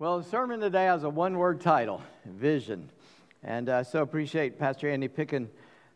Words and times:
Well, 0.00 0.20
the 0.20 0.24
sermon 0.30 0.60
today 0.60 0.86
has 0.86 1.02
a 1.02 1.10
one 1.10 1.36
word 1.36 1.60
title 1.60 2.00
Vision. 2.24 2.88
And 3.42 3.68
I 3.68 3.80
uh, 3.80 3.84
so 3.84 4.00
appreciate 4.00 4.58
Pastor 4.58 4.88
Andy 4.88 5.08
picking 5.08 5.50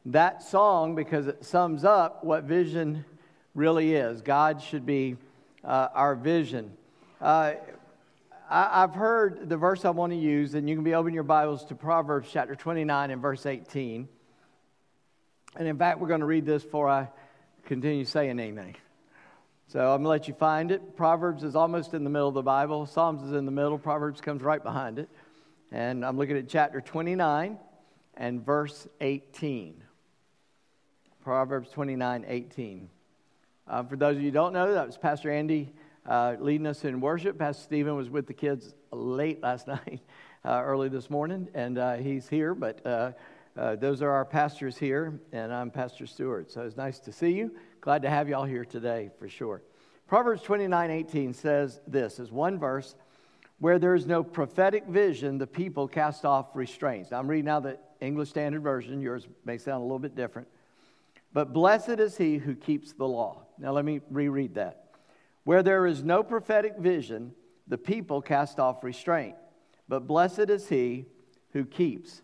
that 0.05 0.43
song 0.43 0.95
because 0.95 1.27
it 1.27 1.43
sums 1.43 1.87
up 1.87 2.23
what 2.23 2.45
vision 2.45 3.07
really 3.55 3.95
is. 3.95 4.21
God 4.21 4.61
should 4.61 4.85
be 4.85 5.17
uh, 5.65 5.89
our 5.95 6.15
vision. 6.17 6.77
Uh, 7.19 7.55
I, 8.51 8.81
have 8.81 8.95
heard 8.95 9.49
the 9.49 9.57
verse 9.57 9.87
I 9.87 9.91
want 9.91 10.13
to 10.13 10.19
use, 10.19 10.53
and 10.53 10.69
you 10.69 10.75
can 10.75 10.85
be 10.85 10.95
open 10.95 11.15
your 11.15 11.23
Bibles 11.23 11.65
to 11.65 11.75
Proverbs 11.75 12.29
chapter 12.31 12.55
29 12.55 13.11
and 13.11 13.23
verse 13.23 13.47
18. 13.47 14.07
And 15.57 15.67
in 15.67 15.79
fact, 15.79 15.99
we're 15.99 16.09
going 16.09 16.21
to 16.21 16.27
read 16.27 16.45
this 16.45 16.63
before 16.63 16.91
I 16.91 17.09
continue 17.65 18.05
saying 18.05 18.39
anything. 18.39 18.77
So 19.75 19.81
I'm 19.81 20.05
going 20.05 20.05
to 20.05 20.09
let 20.11 20.29
you 20.29 20.35
find 20.35 20.71
it. 20.71 20.95
Proverbs 20.95 21.43
is 21.43 21.57
almost 21.57 21.95
in 21.95 22.05
the 22.05 22.11
middle 22.11 22.29
of 22.29 22.35
the 22.35 22.45
Bible. 22.45 22.87
Psalms 22.87 23.25
is 23.25 23.33
in 23.33 23.45
the 23.45 23.51
middle. 23.51 23.77
Proverbs 23.77 24.21
comes 24.21 24.41
right 24.41 24.63
behind 24.63 25.01
it. 25.01 25.09
And 25.73 26.07
I'm 26.07 26.17
looking 26.17 26.37
at 26.37 26.49
chapter 26.49 26.81
29 26.81 27.59
and 28.17 28.47
verse 28.47 28.87
18. 29.01 29.83
Proverbs 31.25 31.71
29 31.71 32.25
18. 32.29 32.89
Uh, 33.67 33.83
for 33.83 33.97
those 33.97 34.15
of 34.15 34.23
you 34.23 34.29
who 34.29 34.33
don't 34.33 34.53
know, 34.53 34.75
that 34.75 34.87
was 34.87 34.97
Pastor 34.97 35.33
Andy 35.33 35.73
uh, 36.07 36.37
leading 36.39 36.69
us 36.69 36.85
in 36.85 37.01
worship. 37.01 37.37
Pastor 37.37 37.65
Stephen 37.65 37.97
was 37.97 38.09
with 38.09 38.29
the 38.29 38.33
kids 38.33 38.75
late 38.93 39.43
last 39.43 39.67
night, 39.67 40.03
uh, 40.45 40.63
early 40.65 40.89
this 40.89 41.11
morning, 41.11 41.49
and 41.53 41.79
uh, 41.79 41.95
he's 41.95 42.29
here. 42.29 42.55
But 42.55 42.87
uh, 42.87 43.11
uh, 43.57 43.75
those 43.75 44.03
are 44.03 44.11
our 44.11 44.25
pastors 44.25 44.77
here, 44.77 45.19
and 45.33 45.53
I'm 45.53 45.71
Pastor 45.73 46.07
Stewart. 46.07 46.53
So 46.53 46.63
it's 46.63 46.77
nice 46.77 47.01
to 47.01 47.11
see 47.13 47.33
you. 47.33 47.57
Glad 47.81 48.03
to 48.03 48.11
have 48.11 48.29
you 48.29 48.35
all 48.35 48.45
here 48.45 48.65
today 48.65 49.11
for 49.19 49.29
sure. 49.29 49.63
Proverbs 50.15 50.43
29 50.43 50.93
18 50.93 51.35
says 51.35 51.81
this 51.89 52.21
is 52.21 52.31
one 52.31 52.57
verse 52.57 52.95
where 53.59 53.81
there 53.81 53.97
is 53.97 54.07
no 54.07 54.23
prophetic 54.23 54.87
vision, 54.87 55.39
the 55.39 55.47
people 55.49 55.89
cast 55.89 56.25
off 56.25 56.55
restraints. 56.55 57.11
Now, 57.11 57.19
I'm 57.19 57.27
reading 57.27 57.47
now 57.47 57.59
the 57.59 57.81
English 58.01 58.29
Standard 58.29 58.63
Version. 58.63 59.01
Yours 59.01 59.27
may 59.45 59.59
sound 59.59 59.81
a 59.81 59.83
little 59.83 59.99
bit 59.99 60.15
different. 60.15 60.47
But 61.33 61.53
blessed 61.53 61.99
is 61.99 62.17
he 62.17 62.39
who 62.39 62.55
keeps 62.55 62.93
the 62.93 63.09
law. 63.09 63.43
Now, 63.59 63.73
let 63.73 63.85
me 63.85 64.03
reread 64.09 64.55
that. 64.55 64.85
Where 65.43 65.65
there 65.65 65.85
is 65.85 66.05
no 66.05 66.23
prophetic 66.23 66.77
vision, 66.79 67.35
the 67.67 67.77
people 67.77 68.23
cast 68.23 68.61
off 68.61 68.85
restraint. 68.85 69.35
But 69.89 70.07
blessed 70.07 70.49
is 70.49 70.69
he 70.69 71.07
who 71.51 71.65
keeps 71.65 72.23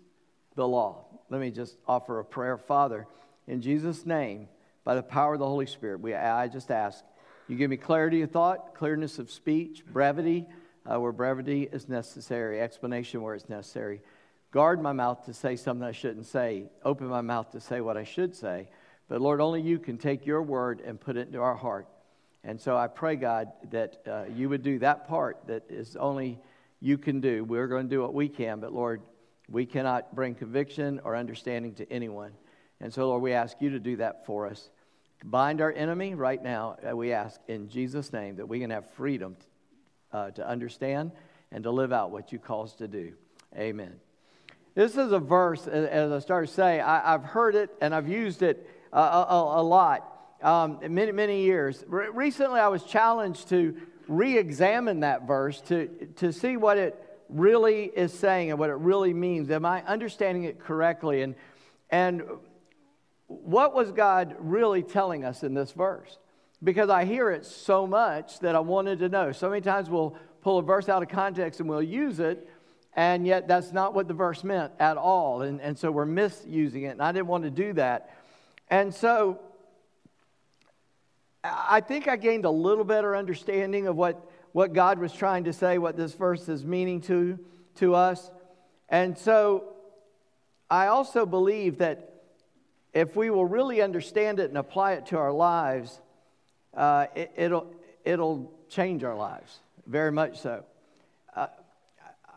the 0.55 0.69
law. 0.69 1.07
Let 1.29 1.41
me 1.41 1.51
just 1.51 1.77
offer 1.89 2.21
a 2.21 2.25
prayer. 2.25 2.57
Father, 2.57 3.09
in 3.49 3.61
Jesus' 3.61 4.07
name, 4.07 4.47
by 4.85 4.95
the 4.95 5.03
power 5.03 5.35
of 5.35 5.41
the 5.41 5.47
Holy 5.47 5.67
Spirit. 5.67 6.01
We, 6.01 6.15
I 6.15 6.49
just 6.49 6.71
ask 6.71 7.05
you 7.51 7.57
give 7.57 7.69
me 7.69 7.77
clarity 7.77 8.23
of 8.23 8.31
thought, 8.31 8.75
clearness 8.75 9.19
of 9.19 9.31
speech, 9.31 9.85
brevity 9.85 10.47
uh, 10.91 10.99
where 11.01 11.13
brevity 11.13 11.69
is 11.71 11.89
necessary, 11.89 12.61
explanation 12.61 13.23
where 13.23 13.35
it's 13.35 13.49
necessary. 13.49 14.01
Guard 14.51 14.81
my 14.81 14.93
mouth 14.93 15.25
to 15.27 15.35
say 15.35 15.57
something 15.57 15.87
I 15.87 15.93
shouldn't 15.93 16.27
say, 16.27 16.65
open 16.85 17.07
my 17.07 17.21
mouth 17.21 17.51
to 17.53 17.61
say 17.61 17.81
what 17.81 17.97
I 17.97 18.05
should 18.05 18.35
say. 18.35 18.69
But 19.09 19.21
Lord, 19.21 19.41
only 19.41 19.61
you 19.61 19.79
can 19.79 19.99
take 19.99 20.27
your 20.27 20.43
word 20.43 20.81
and 20.81 21.01
put 21.01 21.17
it 21.17 21.27
into 21.27 21.41
our 21.41 21.57
heart. 21.57 21.89
And 22.43 22.61
so 22.61 22.77
I 22.77 22.87
pray, 22.87 23.17
God, 23.17 23.49
that 23.71 24.01
uh, 24.07 24.25
you 24.33 24.49
would 24.49 24.63
do 24.63 24.79
that 24.79 25.09
part 25.09 25.47
that 25.47 25.65
is 25.69 25.97
only 25.97 26.39
you 26.81 26.99
can 26.99 27.21
do. 27.21 27.45
We're 27.45 27.67
going 27.67 27.89
to 27.89 27.95
do 27.95 28.01
what 28.01 28.15
we 28.15 28.29
can, 28.29 28.61
but 28.61 28.73
Lord, 28.73 29.03
we 29.49 29.67
cannot 29.67 30.15
bring 30.15 30.35
conviction 30.35 31.01
or 31.05 31.17
understanding 31.17 31.75
to 31.75 31.93
anyone. 31.93 32.33
And 32.81 32.95
so, 32.95 33.09
Lord, 33.09 33.23
we 33.23 33.33
ask 33.33 33.61
you 33.61 33.71
to 33.71 33.81
do 33.81 33.97
that 33.97 34.25
for 34.25 34.47
us. 34.47 34.71
Bind 35.23 35.61
our 35.61 35.73
enemy 35.73 36.15
right 36.15 36.43
now, 36.43 36.77
uh, 36.89 36.97
we 36.97 37.13
ask 37.13 37.41
in 37.47 37.69
Jesus' 37.69 38.13
name 38.13 38.37
that 38.37 38.47
we 38.47 38.59
can 38.59 38.71
have 38.71 38.89
freedom 38.91 39.37
uh, 40.13 40.31
to 40.31 40.49
understand 40.49 41.13
and 41.53 41.65
to 41.65 41.71
live 41.71 41.93
out 41.93 42.11
what 42.11 42.33
you 42.33 42.39
call 42.39 42.63
us 42.63 42.73
to 42.75 42.89
do. 42.89 43.13
Amen. 43.57 43.95
This 44.75 44.97
is 44.97 45.13
a 45.13 45.19
verse, 45.19 45.67
as 45.67 46.11
I 46.11 46.21
started 46.21 46.47
to 46.47 46.55
say, 46.55 46.81
I, 46.81 47.13
have 47.13 47.25
heard 47.25 47.55
it 47.55 47.71
and 47.81 47.95
I've 47.95 48.09
used 48.09 48.43
it 48.43 48.67
uh, 48.93 49.27
a, 49.29 49.35
a, 49.35 49.61
a 49.61 49.63
lot 49.63 50.37
um, 50.43 50.79
many, 50.89 51.13
many 51.13 51.43
years. 51.43 51.85
Re- 51.87 52.09
recently, 52.09 52.61
I 52.61 52.69
was 52.69 52.85
challenged 52.85 53.49
to 53.51 53.77
re 54.09 54.39
examine 54.39 55.01
that 55.01 55.27
verse 55.27 55.61
to, 55.63 55.87
to 56.17 56.33
see 56.33 56.57
what 56.57 56.79
it 56.79 56.97
really 57.29 57.85
is 57.85 58.13
saying 58.13 58.51
and 58.51 58.59
what 58.59 58.71
it 58.71 58.77
really 58.77 59.13
means. 59.13 59.51
Am 59.51 59.67
I 59.67 59.83
understanding 59.85 60.45
it 60.45 60.59
correctly? 60.59 61.23
And, 61.23 61.35
and 61.91 62.23
what 63.31 63.75
was 63.75 63.93
God 63.93 64.35
really 64.41 64.83
telling 64.83 65.25
us 65.25 65.45
in 65.45 65.55
this 65.55 65.71
verse? 65.71 66.19
Because 66.65 66.91
I 66.91 67.05
hear 67.05 67.31
it 67.31 67.47
so 67.47 67.87
much 67.87 68.41
that 68.41 68.57
I 68.57 68.61
wanted 68.61 68.99
to 68.99 69.09
know. 69.09 69.31
So 69.31 69.49
many 69.49 69.61
times 69.61 69.89
we'll 69.89 70.17
pull 70.43 70.59
a 70.59 70.63
verse 70.63 70.89
out 70.89 71.01
of 71.03 71.09
context 71.09 71.61
and 71.61 71.69
we'll 71.69 71.81
use 71.81 72.19
it, 72.19 72.51
and 72.95 73.25
yet 73.25 73.47
that's 73.47 73.73
not 73.73 73.95
what 73.95 74.09
the 74.09 74.15
verse 74.15 74.43
meant 74.43 74.73
at 74.81 74.97
all. 74.97 75.43
And, 75.43 75.61
and 75.61 75.79
so 75.79 75.93
we're 75.93 76.07
misusing 76.07 76.83
it, 76.83 76.89
and 76.89 77.01
I 77.01 77.13
didn't 77.13 77.29
want 77.29 77.45
to 77.45 77.51
do 77.51 77.73
that. 77.75 78.17
And 78.69 78.93
so 78.93 79.39
I 81.45 81.81
think 81.81 82.09
I 82.09 82.17
gained 82.17 82.45
a 82.45 82.51
little 82.51 82.85
better 82.85 83.15
understanding 83.15 83.87
of 83.87 83.95
what, 83.95 84.29
what 84.51 84.73
God 84.73 84.99
was 84.99 85.13
trying 85.13 85.45
to 85.45 85.53
say, 85.53 85.79
what 85.79 85.97
this 85.97 86.15
verse 86.15 86.49
is 86.49 86.65
meaning 86.65 87.01
to, 87.03 87.39
to 87.77 87.95
us. 87.95 88.29
And 88.89 89.17
so 89.17 89.73
I 90.69 90.89
also 90.89 91.25
believe 91.25 91.79
that 91.79 92.10
if 92.93 93.17
we 93.17 93.31
will 93.31 93.47
really 93.47 93.81
understand 93.81 94.41
it 94.41 94.49
and 94.49 94.59
apply 94.59 94.93
it 94.93 95.07
to 95.07 95.19
our 95.19 95.33
lives, 95.33 96.01
uh, 96.75 97.07
it, 97.15 97.33
it'll, 97.37 97.73
it'll 98.05 98.53
change 98.69 99.05
our 99.05 99.15
lives, 99.15 99.59
very 99.87 100.13
much 100.13 100.41
so. 100.41 100.65
Uh, 101.35 101.47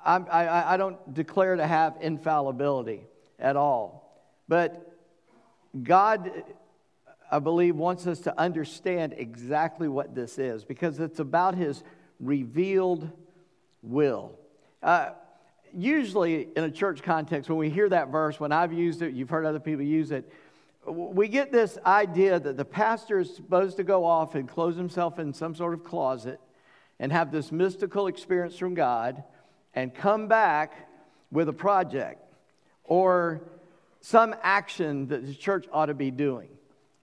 I, 0.05 0.17
I, 0.17 0.73
I 0.73 0.77
don't 0.77 1.13
declare 1.13 1.55
to 1.55 1.65
have 1.65 1.97
infallibility 2.01 3.01
at 3.39 3.55
all, 3.55 4.21
but 4.47 4.93
God, 5.81 6.31
I 7.31 7.39
believe, 7.39 7.75
wants 7.75 8.05
us 8.05 8.19
to 8.21 8.39
understand 8.39 9.15
exactly 9.17 9.87
what 9.87 10.13
this 10.13 10.37
is 10.37 10.63
because 10.63 10.99
it's 10.99 11.19
about 11.19 11.55
His 11.55 11.83
revealed 12.19 13.09
will. 13.81 14.37
Uh, 14.83 15.11
usually, 15.75 16.47
in 16.55 16.63
a 16.63 16.71
church 16.71 17.01
context, 17.01 17.49
when 17.49 17.57
we 17.57 17.69
hear 17.69 17.89
that 17.89 18.09
verse, 18.09 18.39
when 18.39 18.51
I've 18.51 18.73
used 18.73 19.01
it, 19.01 19.13
you've 19.13 19.29
heard 19.29 19.45
other 19.45 19.59
people 19.59 19.83
use 19.83 20.11
it, 20.11 20.31
we 20.85 21.27
get 21.27 21.51
this 21.51 21.77
idea 21.85 22.39
that 22.39 22.57
the 22.57 22.65
pastor 22.65 23.19
is 23.19 23.35
supposed 23.35 23.77
to 23.77 23.83
go 23.83 24.05
off 24.05 24.35
and 24.35 24.47
close 24.47 24.75
himself 24.75 25.19
in 25.19 25.33
some 25.33 25.55
sort 25.55 25.73
of 25.73 25.83
closet 25.83 26.39
and 26.99 27.11
have 27.11 27.31
this 27.31 27.51
mystical 27.51 28.07
experience 28.07 28.57
from 28.57 28.73
God 28.73 29.23
and 29.73 29.93
come 29.93 30.27
back 30.27 30.89
with 31.31 31.49
a 31.49 31.53
project 31.53 32.21
or 32.83 33.41
some 34.01 34.35
action 34.43 35.07
that 35.07 35.25
the 35.25 35.33
church 35.33 35.65
ought 35.71 35.87
to 35.87 35.93
be 35.93 36.11
doing. 36.11 36.49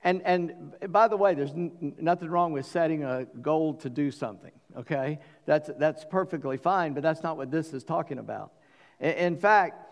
And, 0.03 0.23
and 0.23 0.75
by 0.89 1.09
the 1.09 1.17
way, 1.17 1.35
there's 1.35 1.51
n- 1.51 1.95
nothing 1.99 2.29
wrong 2.29 2.53
with 2.53 2.67
setting 2.67 3.05
a 3.05 3.25
goal 3.25 3.75
to 3.75 3.91
do 3.91 4.11
something, 4.11 4.53
okay? 4.79 5.19
That's, 5.47 5.71
that's 5.79 6.05
perfectly 6.05 6.57
fine, 6.57 6.95
but 6.95 7.03
that's 7.03 7.23
not 7.23 7.37
what 7.37 7.51
this 7.51 7.73
is 7.73 7.85
talking 7.85 8.19
about. 8.19 8.53
In, 8.99 9.11
in 9.11 9.37
fact, 9.37 9.90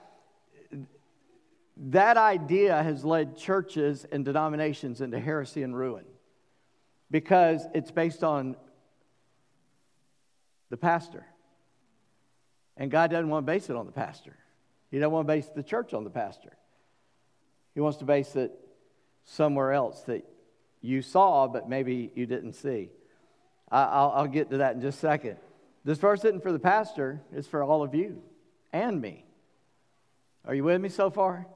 that 1.78 2.16
idea 2.16 2.82
has 2.82 3.04
led 3.04 3.36
churches 3.36 4.04
and 4.10 4.24
denominations 4.24 5.00
into 5.00 5.20
heresy 5.20 5.62
and 5.62 5.76
ruin 5.76 6.04
because 7.10 7.66
it's 7.72 7.90
based 7.90 8.24
on 8.24 8.56
the 10.70 10.76
pastor. 10.76 11.24
And 12.76 12.90
God 12.90 13.10
doesn't 13.10 13.28
want 13.28 13.46
to 13.46 13.52
base 13.52 13.70
it 13.70 13.76
on 13.76 13.86
the 13.86 13.92
pastor. 13.92 14.36
He 14.90 14.98
doesn't 14.98 15.12
want 15.12 15.26
to 15.26 15.32
base 15.32 15.48
the 15.54 15.62
church 15.62 15.94
on 15.94 16.04
the 16.04 16.10
pastor. 16.10 16.56
He 17.74 17.80
wants 17.80 17.98
to 17.98 18.04
base 18.04 18.34
it 18.34 18.52
somewhere 19.24 19.72
else 19.72 20.00
that 20.02 20.24
you 20.80 21.02
saw, 21.02 21.46
but 21.46 21.68
maybe 21.68 22.10
you 22.14 22.26
didn't 22.26 22.54
see. 22.54 22.90
I'll, 23.70 24.12
I'll 24.14 24.26
get 24.26 24.50
to 24.50 24.58
that 24.58 24.74
in 24.74 24.80
just 24.80 24.98
a 24.98 25.00
second. 25.00 25.36
This 25.84 25.98
verse 25.98 26.24
isn't 26.24 26.42
for 26.42 26.52
the 26.52 26.58
pastor, 26.58 27.20
it's 27.32 27.46
for 27.46 27.62
all 27.62 27.82
of 27.82 27.94
you 27.94 28.22
and 28.72 29.00
me. 29.00 29.24
Are 30.44 30.54
you 30.54 30.64
with 30.64 30.80
me 30.80 30.88
so 30.88 31.10
far? 31.10 31.46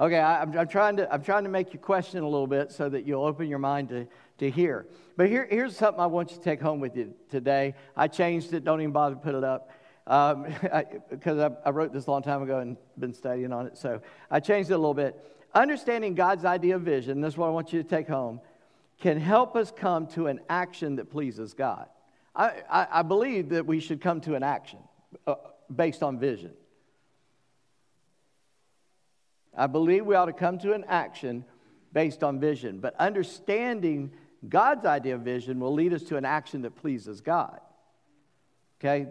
Okay, 0.00 0.18
I, 0.18 0.42
am 0.42 0.58
I'm, 0.58 0.66
trying 0.66 0.96
to, 0.96 1.12
I'm 1.12 1.22
trying 1.22 1.44
to 1.44 1.50
make 1.50 1.72
you 1.72 1.78
question 1.78 2.20
a 2.20 2.28
little 2.28 2.48
bit 2.48 2.72
so 2.72 2.88
that 2.88 3.06
you'll 3.06 3.24
open 3.24 3.48
your 3.48 3.60
mind 3.60 3.90
to, 3.90 4.08
to 4.38 4.50
hear. 4.50 4.86
But 5.16 5.28
here, 5.28 5.46
here's 5.48 5.76
something 5.76 6.00
I 6.00 6.06
want 6.06 6.32
you 6.32 6.36
to 6.36 6.42
take 6.42 6.60
home 6.60 6.80
with 6.80 6.96
you 6.96 7.14
today. 7.30 7.74
I 7.96 8.08
changed 8.08 8.52
it, 8.54 8.64
don't 8.64 8.80
even 8.80 8.92
bother 8.92 9.14
to 9.14 9.20
put 9.20 9.36
it 9.36 9.44
up. 9.44 9.70
Because 10.04 11.38
um, 11.38 11.56
I, 11.64 11.68
I, 11.68 11.70
wrote 11.70 11.92
this 11.92 12.08
a 12.08 12.10
long 12.10 12.22
time 12.22 12.42
ago 12.42 12.58
and 12.58 12.76
been 12.98 13.14
studying 13.14 13.52
on 13.52 13.66
it. 13.66 13.78
So 13.78 14.00
I 14.30 14.40
changed 14.40 14.70
it 14.70 14.74
a 14.74 14.78
little 14.78 14.94
bit. 14.94 15.16
Understanding 15.54 16.16
God's 16.16 16.44
idea 16.44 16.74
of 16.74 16.82
vision, 16.82 17.20
this 17.20 17.34
is 17.34 17.38
what 17.38 17.46
I 17.46 17.50
want 17.50 17.72
you 17.72 17.80
to 17.80 17.88
take 17.88 18.08
home, 18.08 18.40
can 19.00 19.20
help 19.20 19.54
us 19.54 19.70
come 19.70 20.08
to 20.08 20.26
an 20.26 20.40
action 20.48 20.96
that 20.96 21.08
pleases 21.08 21.54
God. 21.54 21.86
I, 22.34 22.62
I, 22.68 22.86
I 22.90 23.02
believe 23.02 23.50
that 23.50 23.64
we 23.64 23.78
should 23.78 24.00
come 24.00 24.20
to 24.22 24.34
an 24.34 24.42
action 24.42 24.80
uh, 25.28 25.36
based 25.74 26.02
on 26.02 26.18
vision. 26.18 26.50
I 29.56 29.66
believe 29.66 30.04
we 30.06 30.14
ought 30.14 30.26
to 30.26 30.32
come 30.32 30.58
to 30.58 30.72
an 30.72 30.84
action 30.88 31.44
based 31.92 32.22
on 32.22 32.40
vision. 32.40 32.80
But 32.80 32.94
understanding 32.98 34.12
God's 34.48 34.84
idea 34.84 35.14
of 35.14 35.22
vision 35.22 35.60
will 35.60 35.72
lead 35.72 35.92
us 35.92 36.02
to 36.04 36.16
an 36.16 36.24
action 36.24 36.62
that 36.62 36.76
pleases 36.76 37.20
God. 37.20 37.60
Okay? 38.80 39.06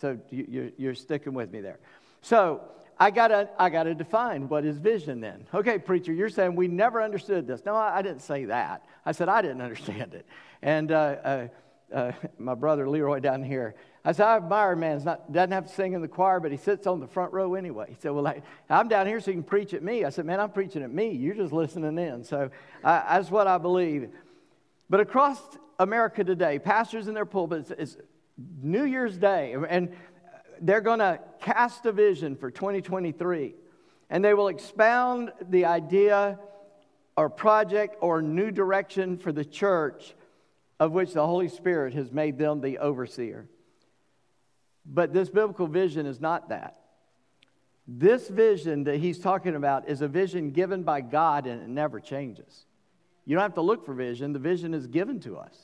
So 0.00 0.18
you, 0.30 0.72
you're 0.76 0.94
sticking 0.94 1.34
with 1.34 1.52
me 1.52 1.60
there. 1.60 1.78
So 2.22 2.62
I 2.98 3.10
gotta, 3.10 3.50
I 3.58 3.70
gotta 3.70 3.94
define 3.94 4.48
what 4.48 4.64
is 4.64 4.78
vision 4.78 5.20
then. 5.20 5.46
Okay, 5.52 5.78
preacher, 5.78 6.12
you're 6.12 6.28
saying 6.28 6.54
we 6.54 6.68
never 6.68 7.02
understood 7.02 7.46
this. 7.46 7.64
No, 7.64 7.74
I, 7.74 7.98
I 7.98 8.02
didn't 8.02 8.22
say 8.22 8.46
that. 8.46 8.84
I 9.04 9.12
said 9.12 9.28
I 9.28 9.42
didn't 9.42 9.60
understand 9.62 10.14
it. 10.14 10.26
And 10.62 10.90
uh, 10.90 10.94
uh, 10.94 11.48
uh, 11.92 12.12
my 12.38 12.54
brother 12.54 12.88
Leroy 12.88 13.20
down 13.20 13.42
here, 13.42 13.74
I 14.04 14.12
said, 14.12 14.26
I 14.26 14.36
admire 14.36 14.72
a 14.72 14.76
man 14.76 14.98
who 14.98 15.32
doesn't 15.32 15.52
have 15.52 15.66
to 15.66 15.72
sing 15.72 15.92
in 15.92 16.02
the 16.02 16.08
choir, 16.08 16.40
but 16.40 16.50
he 16.50 16.56
sits 16.56 16.88
on 16.88 16.98
the 16.98 17.06
front 17.06 17.32
row 17.32 17.54
anyway. 17.54 17.86
He 17.88 17.96
said, 18.00 18.10
Well, 18.10 18.26
I, 18.26 18.42
am 18.68 18.88
down 18.88 19.06
here 19.06 19.20
so 19.20 19.30
you 19.30 19.36
can 19.36 19.44
preach 19.44 19.74
at 19.74 19.82
me. 19.82 20.04
I 20.04 20.10
said, 20.10 20.26
Man, 20.26 20.40
I'm 20.40 20.50
preaching 20.50 20.82
at 20.82 20.92
me. 20.92 21.10
You're 21.10 21.36
just 21.36 21.52
listening 21.52 21.96
in. 21.98 22.24
So 22.24 22.50
I, 22.82 23.16
that's 23.16 23.30
what 23.30 23.46
I 23.46 23.58
believe. 23.58 24.08
But 24.90 25.00
across 25.00 25.38
America 25.78 26.24
today, 26.24 26.58
pastors 26.58 27.06
in 27.06 27.14
their 27.14 27.24
pulpits, 27.24 27.70
it's 27.70 27.96
New 28.60 28.84
Year's 28.84 29.16
Day, 29.16 29.54
and 29.68 29.94
they're 30.60 30.80
going 30.80 30.98
to 30.98 31.20
cast 31.40 31.86
a 31.86 31.92
vision 31.92 32.34
for 32.34 32.50
2023. 32.50 33.54
And 34.10 34.24
they 34.24 34.34
will 34.34 34.48
expound 34.48 35.32
the 35.48 35.64
idea 35.64 36.38
or 37.16 37.30
project 37.30 37.96
or 38.00 38.20
new 38.20 38.50
direction 38.50 39.16
for 39.16 39.32
the 39.32 39.44
church 39.44 40.14
of 40.80 40.92
which 40.92 41.12
the 41.12 41.24
Holy 41.24 41.48
Spirit 41.48 41.94
has 41.94 42.10
made 42.10 42.36
them 42.36 42.60
the 42.60 42.78
overseer. 42.78 43.46
But 44.84 45.12
this 45.12 45.28
biblical 45.28 45.66
vision 45.66 46.06
is 46.06 46.20
not 46.20 46.48
that. 46.48 46.78
This 47.86 48.28
vision 48.28 48.84
that 48.84 48.96
he's 48.96 49.18
talking 49.18 49.54
about 49.54 49.88
is 49.88 50.02
a 50.02 50.08
vision 50.08 50.50
given 50.50 50.82
by 50.82 51.00
God 51.00 51.46
and 51.46 51.62
it 51.62 51.68
never 51.68 52.00
changes. 52.00 52.66
You 53.24 53.36
don't 53.36 53.42
have 53.42 53.54
to 53.54 53.60
look 53.60 53.84
for 53.84 53.94
vision, 53.94 54.32
the 54.32 54.38
vision 54.38 54.74
is 54.74 54.86
given 54.86 55.20
to 55.20 55.36
us. 55.36 55.56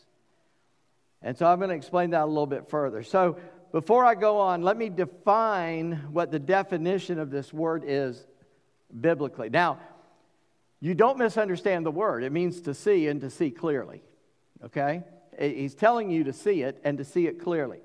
And 1.22 1.36
so 1.36 1.46
I'm 1.46 1.58
going 1.58 1.70
to 1.70 1.76
explain 1.76 2.10
that 2.10 2.22
a 2.22 2.26
little 2.26 2.46
bit 2.46 2.68
further. 2.68 3.02
So 3.02 3.38
before 3.72 4.04
I 4.04 4.14
go 4.14 4.38
on, 4.38 4.62
let 4.62 4.76
me 4.76 4.88
define 4.88 5.92
what 6.12 6.30
the 6.30 6.38
definition 6.38 7.18
of 7.18 7.30
this 7.30 7.52
word 7.52 7.84
is 7.86 8.26
biblically. 9.00 9.48
Now, 9.50 9.80
you 10.80 10.94
don't 10.94 11.18
misunderstand 11.18 11.84
the 11.84 11.90
word, 11.90 12.22
it 12.22 12.30
means 12.30 12.60
to 12.62 12.74
see 12.74 13.08
and 13.08 13.20
to 13.20 13.30
see 13.30 13.50
clearly. 13.50 14.02
Okay? 14.64 15.02
He's 15.38 15.74
telling 15.74 16.10
you 16.10 16.24
to 16.24 16.32
see 16.32 16.62
it 16.62 16.80
and 16.84 16.98
to 16.98 17.04
see 17.04 17.26
it 17.26 17.40
clearly 17.40 17.80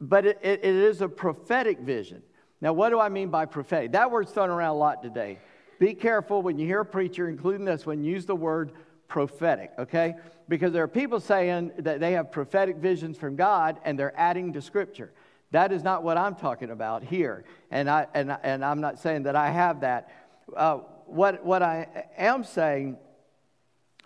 but 0.00 0.26
it, 0.26 0.38
it, 0.42 0.64
is 0.64 1.00
a 1.00 1.08
prophetic 1.08 1.80
vision. 1.80 2.22
Now, 2.60 2.72
what 2.72 2.90
do 2.90 3.00
I 3.00 3.08
mean 3.08 3.28
by 3.28 3.46
prophetic? 3.46 3.92
That 3.92 4.10
word's 4.10 4.30
thrown 4.30 4.50
around 4.50 4.70
a 4.70 4.78
lot 4.78 5.02
today. 5.02 5.38
Be 5.78 5.94
careful 5.94 6.42
when 6.42 6.58
you 6.58 6.66
hear 6.66 6.80
a 6.80 6.86
preacher, 6.86 7.28
including 7.28 7.64
this 7.64 7.86
one, 7.86 8.02
use 8.02 8.26
the 8.26 8.36
word 8.36 8.72
prophetic, 9.08 9.72
okay? 9.78 10.14
Because 10.48 10.72
there 10.72 10.82
are 10.82 10.88
people 10.88 11.20
saying 11.20 11.72
that 11.78 12.00
they 12.00 12.12
have 12.12 12.30
prophetic 12.30 12.76
visions 12.76 13.16
from 13.16 13.36
God 13.36 13.78
and 13.84 13.98
they're 13.98 14.18
adding 14.18 14.52
to 14.54 14.62
Scripture. 14.62 15.12
That 15.50 15.72
is 15.72 15.82
not 15.82 16.02
what 16.02 16.16
I'm 16.16 16.34
talking 16.34 16.70
about 16.70 17.04
here. 17.04 17.44
And, 17.70 17.88
I, 17.88 18.06
and, 18.14 18.36
and 18.42 18.64
I'm 18.64 18.80
not 18.80 18.98
saying 18.98 19.24
that 19.24 19.36
I 19.36 19.50
have 19.50 19.80
that. 19.80 20.10
Uh, 20.54 20.78
what, 21.06 21.44
what 21.44 21.62
I 21.62 22.06
am 22.16 22.42
saying 22.42 22.96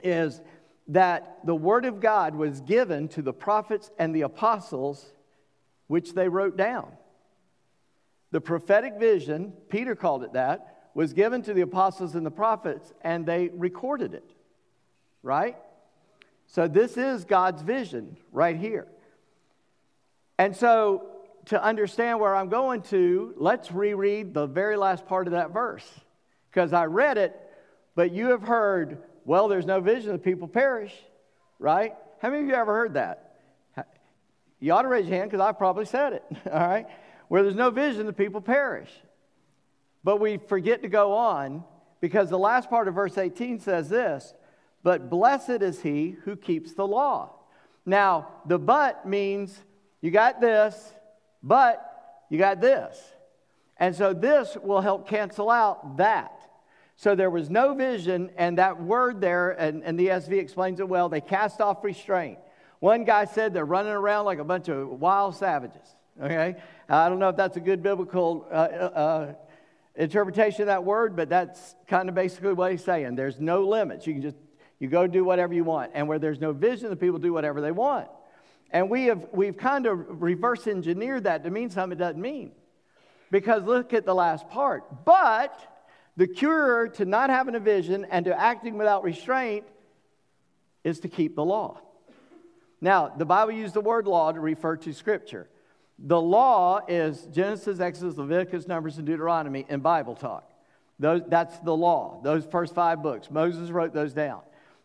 is 0.02 0.40
that 0.88 1.38
the 1.44 1.54
Word 1.54 1.84
of 1.84 2.00
God 2.00 2.34
was 2.34 2.60
given 2.60 3.08
to 3.08 3.22
the 3.22 3.32
prophets 3.32 3.90
and 3.98 4.14
the 4.14 4.22
apostles 4.22 5.12
which 5.90 6.14
they 6.14 6.28
wrote 6.28 6.56
down. 6.56 6.86
The 8.30 8.40
prophetic 8.40 8.94
vision, 9.00 9.52
Peter 9.70 9.96
called 9.96 10.22
it 10.22 10.34
that, 10.34 10.84
was 10.94 11.12
given 11.14 11.42
to 11.42 11.52
the 11.52 11.62
apostles 11.62 12.14
and 12.14 12.24
the 12.24 12.30
prophets, 12.30 12.92
and 13.02 13.26
they 13.26 13.48
recorded 13.48 14.14
it. 14.14 14.30
Right? 15.24 15.56
So, 16.46 16.68
this 16.68 16.96
is 16.96 17.24
God's 17.24 17.62
vision 17.62 18.16
right 18.30 18.56
here. 18.56 18.86
And 20.38 20.54
so, 20.54 21.08
to 21.46 21.60
understand 21.60 22.20
where 22.20 22.36
I'm 22.36 22.50
going 22.50 22.82
to, 22.82 23.34
let's 23.36 23.72
reread 23.72 24.32
the 24.32 24.46
very 24.46 24.76
last 24.76 25.06
part 25.06 25.26
of 25.26 25.32
that 25.32 25.50
verse. 25.50 25.90
Because 26.52 26.72
I 26.72 26.84
read 26.84 27.18
it, 27.18 27.34
but 27.96 28.12
you 28.12 28.28
have 28.28 28.44
heard, 28.44 29.02
well, 29.24 29.48
there's 29.48 29.66
no 29.66 29.80
vision, 29.80 30.12
the 30.12 30.18
people 30.18 30.46
perish. 30.46 30.94
Right? 31.58 31.94
How 32.22 32.30
many 32.30 32.42
of 32.42 32.48
you 32.48 32.54
ever 32.54 32.74
heard 32.74 32.94
that? 32.94 33.29
You 34.60 34.72
ought 34.74 34.82
to 34.82 34.88
raise 34.88 35.06
your 35.06 35.16
hand 35.16 35.30
because 35.30 35.44
I 35.44 35.52
probably 35.52 35.86
said 35.86 36.12
it, 36.12 36.24
all 36.52 36.60
right? 36.60 36.86
Where 37.28 37.42
there's 37.42 37.54
no 37.54 37.70
vision, 37.70 38.06
the 38.06 38.12
people 38.12 38.40
perish. 38.40 38.90
But 40.04 40.20
we 40.20 40.36
forget 40.36 40.82
to 40.82 40.88
go 40.88 41.12
on 41.12 41.64
because 42.00 42.30
the 42.30 42.38
last 42.38 42.70
part 42.70 42.88
of 42.88 42.94
verse 42.94 43.18
18 43.18 43.60
says 43.60 43.88
this 43.88 44.34
But 44.82 45.10
blessed 45.10 45.62
is 45.62 45.82
he 45.82 46.16
who 46.24 46.36
keeps 46.36 46.74
the 46.74 46.86
law. 46.86 47.34
Now, 47.86 48.28
the 48.46 48.58
but 48.58 49.06
means 49.06 49.58
you 50.00 50.10
got 50.10 50.40
this, 50.40 50.94
but 51.42 52.24
you 52.28 52.38
got 52.38 52.60
this. 52.60 52.98
And 53.76 53.96
so 53.96 54.12
this 54.12 54.56
will 54.62 54.82
help 54.82 55.08
cancel 55.08 55.50
out 55.50 55.96
that. 55.96 56.36
So 56.96 57.14
there 57.14 57.30
was 57.30 57.48
no 57.48 57.72
vision, 57.72 58.30
and 58.36 58.58
that 58.58 58.82
word 58.82 59.22
there, 59.22 59.52
and, 59.52 59.82
and 59.82 59.98
the 59.98 60.08
ESV 60.08 60.38
explains 60.38 60.80
it 60.80 60.88
well, 60.88 61.08
they 61.08 61.22
cast 61.22 61.62
off 61.62 61.82
restraint. 61.82 62.38
One 62.80 63.04
guy 63.04 63.26
said 63.26 63.54
they're 63.54 63.64
running 63.64 63.92
around 63.92 64.24
like 64.24 64.38
a 64.38 64.44
bunch 64.44 64.68
of 64.68 64.88
wild 64.88 65.36
savages. 65.36 65.86
Okay? 66.20 66.56
I 66.88 67.08
don't 67.08 67.18
know 67.18 67.28
if 67.28 67.36
that's 67.36 67.56
a 67.56 67.60
good 67.60 67.82
biblical 67.82 68.46
uh, 68.50 68.54
uh, 68.54 68.56
uh, 68.56 69.34
interpretation 69.94 70.62
of 70.62 70.66
that 70.68 70.84
word, 70.84 71.14
but 71.14 71.28
that's 71.28 71.76
kind 71.86 72.08
of 72.08 72.14
basically 72.14 72.54
what 72.54 72.72
he's 72.72 72.82
saying. 72.82 73.14
There's 73.14 73.38
no 73.38 73.62
limits. 73.62 74.06
You 74.06 74.14
can 74.14 74.22
just 74.22 74.36
you 74.78 74.88
go 74.88 75.06
do 75.06 75.24
whatever 75.24 75.52
you 75.52 75.62
want. 75.62 75.92
And 75.94 76.08
where 76.08 76.18
there's 76.18 76.40
no 76.40 76.52
vision, 76.52 76.88
the 76.88 76.96
people 76.96 77.18
do 77.18 77.32
whatever 77.32 77.60
they 77.60 77.70
want. 77.70 78.08
And 78.70 78.88
we 78.88 79.04
have 79.06 79.26
we've 79.32 79.56
kind 79.56 79.86
of 79.86 80.22
reverse 80.22 80.66
engineered 80.66 81.24
that 81.24 81.44
to 81.44 81.50
mean 81.50 81.70
something 81.70 81.98
it 81.98 82.00
doesn't 82.00 82.20
mean. 82.20 82.52
Because 83.30 83.62
look 83.64 83.92
at 83.92 84.06
the 84.06 84.14
last 84.14 84.48
part. 84.48 85.04
But 85.04 85.58
the 86.16 86.26
cure 86.26 86.88
to 86.88 87.04
not 87.04 87.30
having 87.30 87.54
a 87.54 87.60
vision 87.60 88.06
and 88.10 88.24
to 88.24 88.38
acting 88.38 88.78
without 88.78 89.04
restraint 89.04 89.64
is 90.82 91.00
to 91.00 91.08
keep 91.08 91.36
the 91.36 91.44
law. 91.44 91.80
Now, 92.80 93.08
the 93.08 93.24
Bible 93.26 93.52
used 93.52 93.74
the 93.74 93.80
word 93.80 94.06
law 94.06 94.32
to 94.32 94.40
refer 94.40 94.76
to 94.78 94.92
Scripture. 94.92 95.48
The 95.98 96.20
law 96.20 96.80
is 96.88 97.26
Genesis, 97.26 97.78
Exodus, 97.78 98.16
Leviticus, 98.16 98.66
Numbers, 98.66 98.96
and 98.96 99.06
Deuteronomy 99.06 99.66
in 99.68 99.80
Bible 99.80 100.14
talk. 100.14 100.50
Those, 100.98 101.22
that's 101.28 101.58
the 101.60 101.74
law, 101.74 102.20
those 102.22 102.44
first 102.46 102.74
five 102.74 103.02
books. 103.02 103.30
Moses 103.30 103.70
wrote 103.70 103.92
those 103.92 104.12
down. 104.12 104.40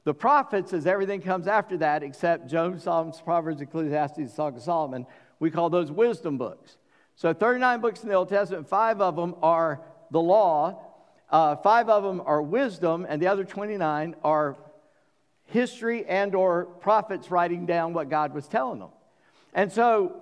The 0.06 0.14
prophets 0.14 0.72
is 0.72 0.86
everything 0.86 1.22
comes 1.22 1.48
after 1.48 1.78
that 1.78 2.04
except 2.04 2.48
Job, 2.48 2.80
Psalms, 2.80 3.22
Proverbs, 3.22 3.62
Ecclesiastes, 3.62 4.34
Song 4.34 4.56
of 4.56 4.62
Solomon. 4.62 5.06
We 5.40 5.52
call 5.52 5.70
those 5.70 5.92
wisdom 5.92 6.38
books. 6.38 6.78
So 7.16 7.34
39 7.34 7.82
books 7.82 8.04
in 8.04 8.10
the 8.10 8.16
Old 8.16 8.30
Testament, 8.30 8.68
five 8.68 9.02
of 9.02 9.16
them 9.16 9.36
are 9.42 9.82
the 10.12 10.22
law, 10.22 10.82
uh, 11.30 11.56
five 11.58 11.90
of 11.90 12.04
them 12.04 12.22
are 12.26 12.42
wisdom, 12.42 13.06
and 13.08 13.22
the 13.22 13.28
other 13.28 13.44
29 13.44 14.16
are 14.24 14.58
history 15.56 16.06
and 16.06 16.36
or 16.36 16.66
prophets 16.66 17.32
writing 17.32 17.66
down 17.66 17.94
what 17.94 18.10
God 18.10 18.34
was 18.34 18.48
telling 18.48 18.80
them. 18.80 18.90
And 19.54 19.72
so 19.72 20.22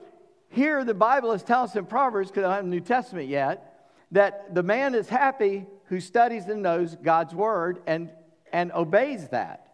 here 0.49 0.85
the 0.85 0.93
Bible 0.93 1.31
is 1.31 1.43
telling 1.43 1.69
us 1.69 1.75
in 1.75 1.85
Proverbs, 1.85 2.29
because 2.29 2.43
I 2.43 2.47
don't 2.47 2.55
have 2.55 2.65
the 2.65 2.69
New 2.69 2.79
Testament 2.79 3.27
yet, 3.27 3.89
that 4.11 4.53
the 4.53 4.63
man 4.63 4.93
is 4.93 5.09
happy 5.09 5.65
who 5.85 5.99
studies 5.99 6.45
and 6.45 6.61
knows 6.61 6.95
God's 6.95 7.33
word 7.33 7.81
and, 7.87 8.09
and 8.53 8.71
obeys 8.71 9.27
that. 9.29 9.73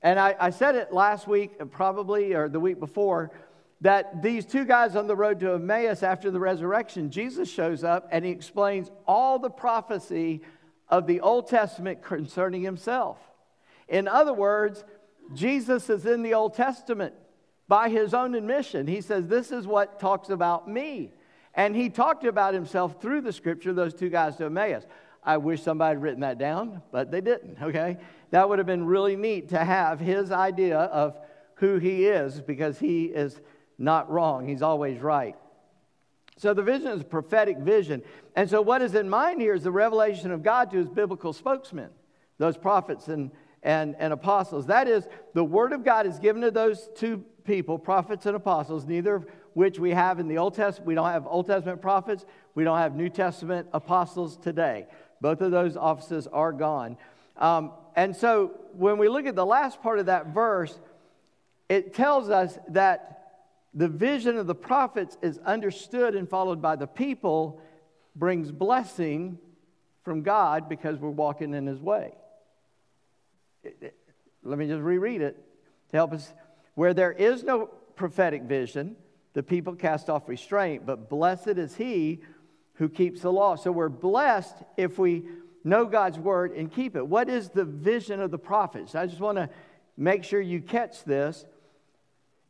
And 0.00 0.18
I, 0.20 0.36
I 0.38 0.50
said 0.50 0.76
it 0.76 0.92
last 0.92 1.26
week, 1.26 1.58
probably, 1.72 2.34
or 2.34 2.48
the 2.48 2.60
week 2.60 2.78
before, 2.78 3.32
that 3.80 4.22
these 4.22 4.46
two 4.46 4.64
guys 4.64 4.94
on 4.96 5.06
the 5.06 5.16
road 5.16 5.40
to 5.40 5.54
Emmaus 5.54 6.02
after 6.02 6.30
the 6.30 6.38
resurrection, 6.38 7.10
Jesus 7.10 7.50
shows 7.50 7.82
up 7.82 8.08
and 8.12 8.24
he 8.24 8.30
explains 8.30 8.90
all 9.06 9.38
the 9.38 9.50
prophecy 9.50 10.42
of 10.88 11.06
the 11.06 11.20
Old 11.20 11.48
Testament 11.48 12.02
concerning 12.02 12.62
himself. 12.62 13.18
In 13.88 14.08
other 14.08 14.32
words, 14.32 14.84
Jesus 15.34 15.88
is 15.90 16.06
in 16.06 16.22
the 16.22 16.34
Old 16.34 16.54
Testament 16.54 17.14
by 17.68 17.88
his 17.88 18.14
own 18.14 18.34
admission. 18.34 18.86
He 18.86 19.00
says, 19.00 19.26
This 19.26 19.50
is 19.50 19.66
what 19.66 20.00
talks 20.00 20.28
about 20.28 20.68
me. 20.68 21.12
And 21.54 21.74
he 21.76 21.88
talked 21.88 22.24
about 22.24 22.52
himself 22.54 23.00
through 23.00 23.20
the 23.22 23.32
scripture, 23.32 23.72
those 23.72 23.94
two 23.94 24.10
guys 24.10 24.36
to 24.36 24.46
Emmaus. 24.46 24.84
I 25.22 25.38
wish 25.38 25.62
somebody 25.62 25.94
had 25.94 26.02
written 26.02 26.20
that 26.20 26.38
down, 26.38 26.82
but 26.92 27.10
they 27.10 27.20
didn't, 27.20 27.62
okay? 27.62 27.96
That 28.30 28.48
would 28.48 28.58
have 28.58 28.66
been 28.66 28.84
really 28.84 29.16
neat 29.16 29.50
to 29.50 29.58
have 29.58 30.00
his 30.00 30.30
idea 30.30 30.78
of 30.78 31.16
who 31.54 31.78
he 31.78 32.06
is 32.06 32.40
because 32.40 32.78
he 32.78 33.04
is 33.04 33.40
not 33.78 34.10
wrong. 34.10 34.46
He's 34.46 34.62
always 34.62 35.00
right. 35.00 35.36
So 36.36 36.52
the 36.52 36.62
vision 36.62 36.88
is 36.88 37.00
a 37.00 37.04
prophetic 37.04 37.58
vision. 37.58 38.02
And 38.34 38.50
so 38.50 38.60
what 38.60 38.82
is 38.82 38.94
in 38.94 39.08
mind 39.08 39.40
here 39.40 39.54
is 39.54 39.62
the 39.62 39.70
revelation 39.70 40.32
of 40.32 40.42
God 40.42 40.70
to 40.72 40.78
his 40.78 40.88
biblical 40.88 41.32
spokesmen, 41.32 41.90
those 42.38 42.56
prophets 42.56 43.08
and 43.08 43.30
and, 43.64 43.96
and 43.98 44.12
apostles. 44.12 44.66
That 44.66 44.86
is, 44.86 45.08
the 45.32 45.42
word 45.42 45.72
of 45.72 45.84
God 45.84 46.06
is 46.06 46.18
given 46.18 46.42
to 46.42 46.50
those 46.50 46.88
two 46.94 47.24
people, 47.44 47.78
prophets 47.78 48.26
and 48.26 48.36
apostles, 48.36 48.84
neither 48.84 49.16
of 49.16 49.26
which 49.54 49.78
we 49.78 49.90
have 49.90 50.20
in 50.20 50.28
the 50.28 50.38
Old 50.38 50.54
Testament. 50.54 50.86
We 50.86 50.94
don't 50.94 51.10
have 51.10 51.26
Old 51.26 51.46
Testament 51.46 51.80
prophets, 51.80 52.24
we 52.54 52.62
don't 52.62 52.78
have 52.78 52.94
New 52.94 53.08
Testament 53.08 53.68
apostles 53.72 54.36
today. 54.36 54.86
Both 55.20 55.40
of 55.40 55.50
those 55.50 55.76
offices 55.76 56.26
are 56.26 56.52
gone. 56.52 56.98
Um, 57.36 57.72
and 57.96 58.14
so 58.14 58.52
when 58.74 58.98
we 58.98 59.08
look 59.08 59.26
at 59.26 59.34
the 59.34 59.46
last 59.46 59.82
part 59.82 59.98
of 59.98 60.06
that 60.06 60.28
verse, 60.28 60.78
it 61.68 61.94
tells 61.94 62.28
us 62.28 62.58
that 62.68 63.10
the 63.72 63.88
vision 63.88 64.36
of 64.36 64.46
the 64.46 64.54
prophets 64.54 65.16
is 65.22 65.38
understood 65.38 66.14
and 66.14 66.28
followed 66.28 66.60
by 66.60 66.76
the 66.76 66.86
people, 66.86 67.60
brings 68.14 68.52
blessing 68.52 69.38
from 70.04 70.22
God 70.22 70.68
because 70.68 70.98
we're 70.98 71.10
walking 71.10 71.54
in 71.54 71.66
His 71.66 71.80
way. 71.80 72.12
Let 74.42 74.58
me 74.58 74.66
just 74.66 74.82
reread 74.82 75.22
it 75.22 75.36
to 75.90 75.96
help 75.96 76.12
us. 76.12 76.32
Where 76.74 76.94
there 76.94 77.12
is 77.12 77.44
no 77.44 77.66
prophetic 77.96 78.42
vision, 78.42 78.96
the 79.32 79.42
people 79.42 79.74
cast 79.74 80.10
off 80.10 80.28
restraint, 80.28 80.84
but 80.86 81.08
blessed 81.08 81.48
is 81.58 81.76
he 81.76 82.20
who 82.74 82.88
keeps 82.88 83.20
the 83.20 83.32
law. 83.32 83.56
So 83.56 83.70
we're 83.70 83.88
blessed 83.88 84.56
if 84.76 84.98
we 84.98 85.24
know 85.62 85.84
God's 85.86 86.18
word 86.18 86.52
and 86.52 86.70
keep 86.70 86.96
it. 86.96 87.06
What 87.06 87.28
is 87.28 87.48
the 87.48 87.64
vision 87.64 88.20
of 88.20 88.30
the 88.30 88.38
prophets? 88.38 88.94
I 88.94 89.06
just 89.06 89.20
want 89.20 89.38
to 89.38 89.48
make 89.96 90.24
sure 90.24 90.40
you 90.40 90.60
catch 90.60 91.04
this. 91.04 91.46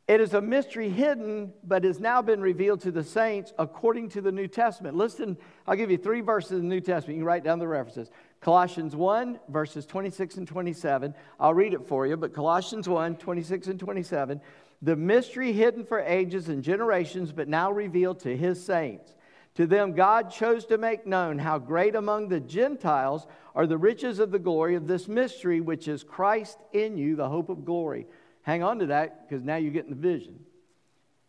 It 0.07 0.21
is 0.21 0.33
a 0.35 0.41
mystery 0.41 0.89
hidden, 0.89 1.53
but 1.63 1.83
has 1.83 1.99
now 1.99 2.21
been 2.21 2.41
revealed 2.41 2.81
to 2.81 2.91
the 2.91 3.03
saints 3.03 3.53
according 3.57 4.09
to 4.09 4.21
the 4.21 4.31
New 4.31 4.47
Testament. 4.47 4.95
Listen, 4.95 5.37
I'll 5.65 5.75
give 5.75 5.89
you 5.89 5.97
three 5.97 6.21
verses 6.21 6.51
in 6.51 6.69
the 6.69 6.75
New 6.75 6.81
Testament. 6.81 7.17
You 7.17 7.21
can 7.21 7.27
write 7.27 7.43
down 7.43 7.57
the 7.57 7.67
references. 7.67 8.11
Colossians 8.45 8.95
1, 8.95 9.39
verses 9.49 9.87
26 9.87 10.37
and 10.37 10.47
27. 10.47 11.15
I'll 11.39 11.55
read 11.55 11.73
it 11.73 11.87
for 11.87 12.05
you, 12.05 12.15
but 12.15 12.31
Colossians 12.31 12.87
1, 12.87 13.15
26 13.15 13.65
and 13.65 13.79
27. 13.79 14.39
The 14.83 14.95
mystery 14.95 15.51
hidden 15.51 15.83
for 15.83 15.99
ages 15.99 16.47
and 16.47 16.61
generations, 16.61 17.31
but 17.31 17.47
now 17.47 17.71
revealed 17.71 18.19
to 18.19 18.37
his 18.37 18.63
saints. 18.63 19.15
To 19.55 19.65
them, 19.65 19.93
God 19.93 20.29
chose 20.29 20.63
to 20.65 20.77
make 20.77 21.07
known 21.07 21.39
how 21.39 21.57
great 21.57 21.95
among 21.95 22.29
the 22.29 22.39
Gentiles 22.39 23.25
are 23.55 23.65
the 23.65 23.79
riches 23.79 24.19
of 24.19 24.29
the 24.29 24.37
glory 24.37 24.75
of 24.75 24.85
this 24.85 25.07
mystery, 25.07 25.59
which 25.59 25.87
is 25.87 26.03
Christ 26.03 26.59
in 26.71 26.99
you, 26.99 27.15
the 27.15 27.27
hope 27.27 27.49
of 27.49 27.65
glory. 27.65 28.05
Hang 28.43 28.61
on 28.61 28.77
to 28.77 28.85
that 28.85 29.27
because 29.27 29.43
now 29.43 29.55
you're 29.55 29.71
getting 29.71 29.89
the 29.89 29.95
vision. 29.95 30.39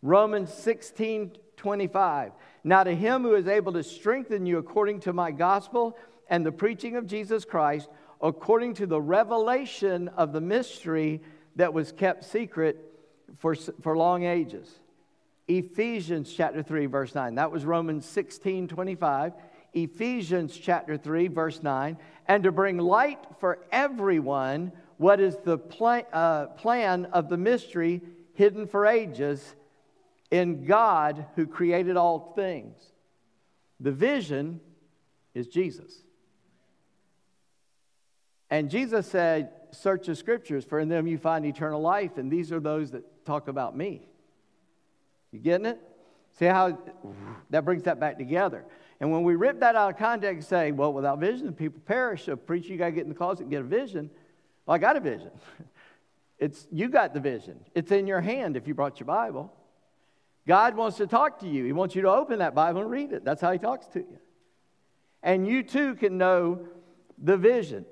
Romans 0.02 0.52
16 0.52 1.38
25. 1.56 2.32
Now 2.64 2.84
to 2.84 2.94
him 2.94 3.22
who 3.22 3.34
is 3.34 3.48
able 3.48 3.72
to 3.72 3.82
strengthen 3.82 4.44
you 4.44 4.58
according 4.58 5.00
to 5.00 5.14
my 5.14 5.30
gospel 5.30 5.96
and 6.28 6.44
the 6.44 6.52
preaching 6.52 6.96
of 6.96 7.06
Jesus 7.06 7.44
Christ, 7.44 7.88
according 8.20 8.74
to 8.74 8.86
the 8.86 9.00
revelation 9.00 10.08
of 10.08 10.32
the 10.32 10.40
mystery 10.40 11.20
that 11.56 11.72
was 11.72 11.92
kept 11.92 12.24
secret 12.24 12.78
for, 13.38 13.54
for 13.54 13.96
long 13.96 14.24
ages. 14.24 14.68
Ephesians 15.48 16.32
chapter 16.32 16.62
3, 16.62 16.86
verse 16.86 17.14
9. 17.14 17.36
That 17.36 17.52
was 17.52 17.64
Romans 17.64 18.04
16 18.06 18.68
25. 18.68 19.32
Ephesians 19.74 20.56
chapter 20.56 20.96
3, 20.96 21.28
verse 21.28 21.62
9. 21.62 21.96
And 22.26 22.42
to 22.44 22.52
bring 22.52 22.78
light 22.78 23.20
for 23.40 23.58
everyone 23.70 24.72
what 24.96 25.20
is 25.20 25.36
the 25.44 25.58
plan, 25.58 26.04
uh, 26.12 26.46
plan 26.46 27.04
of 27.06 27.28
the 27.28 27.36
mystery 27.36 28.00
hidden 28.34 28.66
for 28.66 28.86
ages 28.86 29.54
in 30.30 30.64
God 30.64 31.26
who 31.36 31.46
created 31.46 31.96
all 31.96 32.32
things. 32.34 32.76
The 33.78 33.92
vision 33.92 34.60
is 35.34 35.46
Jesus. 35.46 36.02
And 38.50 38.70
Jesus 38.70 39.06
said, 39.06 39.50
Search 39.72 40.06
the 40.06 40.14
scriptures, 40.14 40.64
for 40.64 40.80
in 40.80 40.88
them 40.88 41.06
you 41.06 41.18
find 41.18 41.44
eternal 41.44 41.80
life, 41.80 42.16
and 42.16 42.30
these 42.30 42.50
are 42.52 42.60
those 42.60 42.92
that 42.92 43.26
talk 43.26 43.48
about 43.48 43.76
me. 43.76 44.06
You 45.32 45.40
getting 45.40 45.66
it? 45.66 45.78
See 46.38 46.46
how 46.46 46.78
that 47.50 47.64
brings 47.64 47.82
that 47.82 48.00
back 48.00 48.16
together. 48.16 48.64
And 49.00 49.12
when 49.12 49.22
we 49.22 49.34
rip 49.34 49.60
that 49.60 49.76
out 49.76 49.90
of 49.90 49.98
context 49.98 50.34
and 50.34 50.44
say, 50.44 50.72
well, 50.72 50.92
without 50.92 51.18
vision, 51.18 51.52
people 51.52 51.80
perish. 51.84 52.24
So, 52.24 52.36
preacher, 52.36 52.72
you 52.72 52.78
got 52.78 52.86
to 52.86 52.92
get 52.92 53.02
in 53.02 53.08
the 53.08 53.14
closet 53.14 53.42
and 53.42 53.50
get 53.50 53.60
a 53.60 53.64
vision. 53.64 54.10
Well, 54.64 54.74
I 54.74 54.78
got 54.78 54.96
a 54.96 55.00
vision. 55.00 55.30
It's 56.38 56.66
you 56.70 56.90
got 56.90 57.14
the 57.14 57.20
vision. 57.20 57.60
It's 57.74 57.90
in 57.90 58.06
your 58.06 58.20
hand 58.20 58.58
if 58.58 58.68
you 58.68 58.74
brought 58.74 59.00
your 59.00 59.06
Bible. 59.06 59.52
God 60.46 60.76
wants 60.76 60.98
to 60.98 61.06
talk 61.06 61.40
to 61.40 61.48
you. 61.48 61.64
He 61.64 61.72
wants 61.72 61.94
you 61.94 62.02
to 62.02 62.10
open 62.10 62.40
that 62.40 62.54
Bible 62.54 62.82
and 62.82 62.90
read 62.90 63.12
it. 63.12 63.24
That's 63.24 63.40
how 63.40 63.52
he 63.52 63.58
talks 63.58 63.86
to 63.88 64.00
you. 64.00 64.18
And 65.22 65.46
you 65.46 65.62
too 65.62 65.94
can 65.94 66.18
know 66.18 66.66
the 67.16 67.38
vision. 67.38 67.86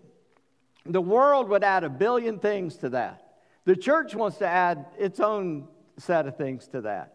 The 0.86 1.00
world 1.00 1.48
would 1.48 1.64
add 1.64 1.84
a 1.84 1.88
billion 1.88 2.38
things 2.38 2.76
to 2.78 2.90
that. 2.90 3.22
The 3.64 3.76
church 3.76 4.14
wants 4.14 4.38
to 4.38 4.46
add 4.46 4.86
its 4.98 5.20
own 5.20 5.68
set 5.98 6.26
of 6.26 6.36
things 6.36 6.68
to 6.68 6.82
that. 6.82 7.14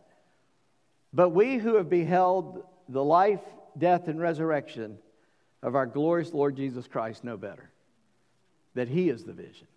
But 1.14 1.30
we 1.30 1.58
who 1.58 1.76
have 1.76 1.90
beheld 1.90 2.64
the 2.88 3.04
life, 3.04 3.42
death, 3.78 4.08
and 4.08 4.20
resurrection 4.20 4.98
of 5.62 5.76
our 5.76 5.86
glorious 5.86 6.34
Lord 6.34 6.56
Jesus 6.56 6.88
Christ 6.88 7.24
know 7.24 7.38
better 7.38 7.70
that 8.74 8.88
He 8.88 9.10
is 9.10 9.24
the 9.24 9.34
vision. 9.34 9.68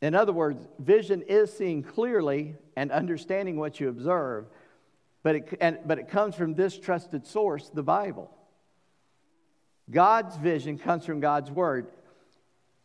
In 0.00 0.14
other 0.14 0.32
words, 0.32 0.60
vision 0.78 1.22
is 1.22 1.52
seeing 1.52 1.82
clearly 1.82 2.56
and 2.76 2.92
understanding 2.92 3.56
what 3.56 3.80
you 3.80 3.88
observe, 3.88 4.46
but 5.22 5.36
it, 5.36 5.58
and, 5.60 5.78
but 5.86 5.98
it 5.98 6.08
comes 6.08 6.34
from 6.34 6.54
this 6.54 6.78
trusted 6.78 7.26
source, 7.26 7.70
the 7.72 7.82
Bible. 7.82 8.30
God's 9.90 10.36
vision 10.36 10.78
comes 10.78 11.04
from 11.04 11.20
God's 11.20 11.50
Word. 11.50 11.88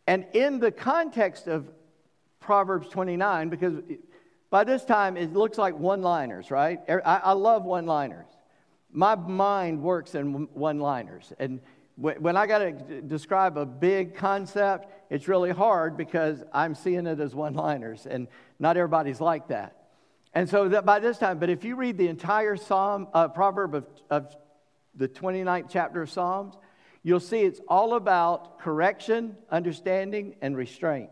And 0.06 0.26
in 0.32 0.58
the 0.58 0.70
context 0.70 1.46
of 1.46 1.70
Proverbs 2.40 2.88
29, 2.88 3.48
because 3.48 3.74
by 4.50 4.64
this 4.64 4.84
time 4.84 5.16
it 5.16 5.32
looks 5.32 5.56
like 5.56 5.78
one 5.78 6.02
liners, 6.02 6.50
right? 6.50 6.80
I, 6.88 7.32
love 7.32 7.64
one 7.64 7.86
liners. 7.86 8.26
My 8.92 9.14
mind 9.14 9.82
works 9.82 10.14
in 10.14 10.48
one 10.52 10.80
liners. 10.80 11.32
And 11.38 11.60
when 11.96 12.36
I 12.36 12.46
got 12.46 12.58
to 12.58 13.02
describe 13.02 13.56
a 13.56 13.66
big 13.66 14.14
concept, 14.14 14.90
it's 15.10 15.28
really 15.28 15.50
hard 15.50 15.96
because 15.96 16.42
I'm 16.52 16.74
seeing 16.74 17.06
it 17.06 17.20
as 17.20 17.34
one 17.34 17.54
liners, 17.54 18.06
and 18.06 18.26
not 18.58 18.76
everybody's 18.76 19.20
like 19.20 19.48
that. 19.48 19.76
And 20.32 20.48
so 20.48 20.68
that 20.68 20.86
by 20.86 21.00
this 21.00 21.18
time, 21.18 21.38
but 21.38 21.50
if 21.50 21.64
you 21.64 21.76
read 21.76 21.98
the 21.98 22.08
entire 22.08 22.56
Psalm, 22.56 23.08
uh, 23.12 23.28
proverb 23.28 23.74
of, 23.74 23.86
of 24.08 24.34
the 24.94 25.08
29th 25.08 25.68
chapter 25.70 26.02
of 26.02 26.10
Psalms, 26.10 26.54
you'll 27.02 27.20
see 27.20 27.40
it's 27.40 27.60
all 27.68 27.94
about 27.94 28.58
correction, 28.60 29.36
understanding, 29.50 30.36
and 30.40 30.56
restraint. 30.56 31.10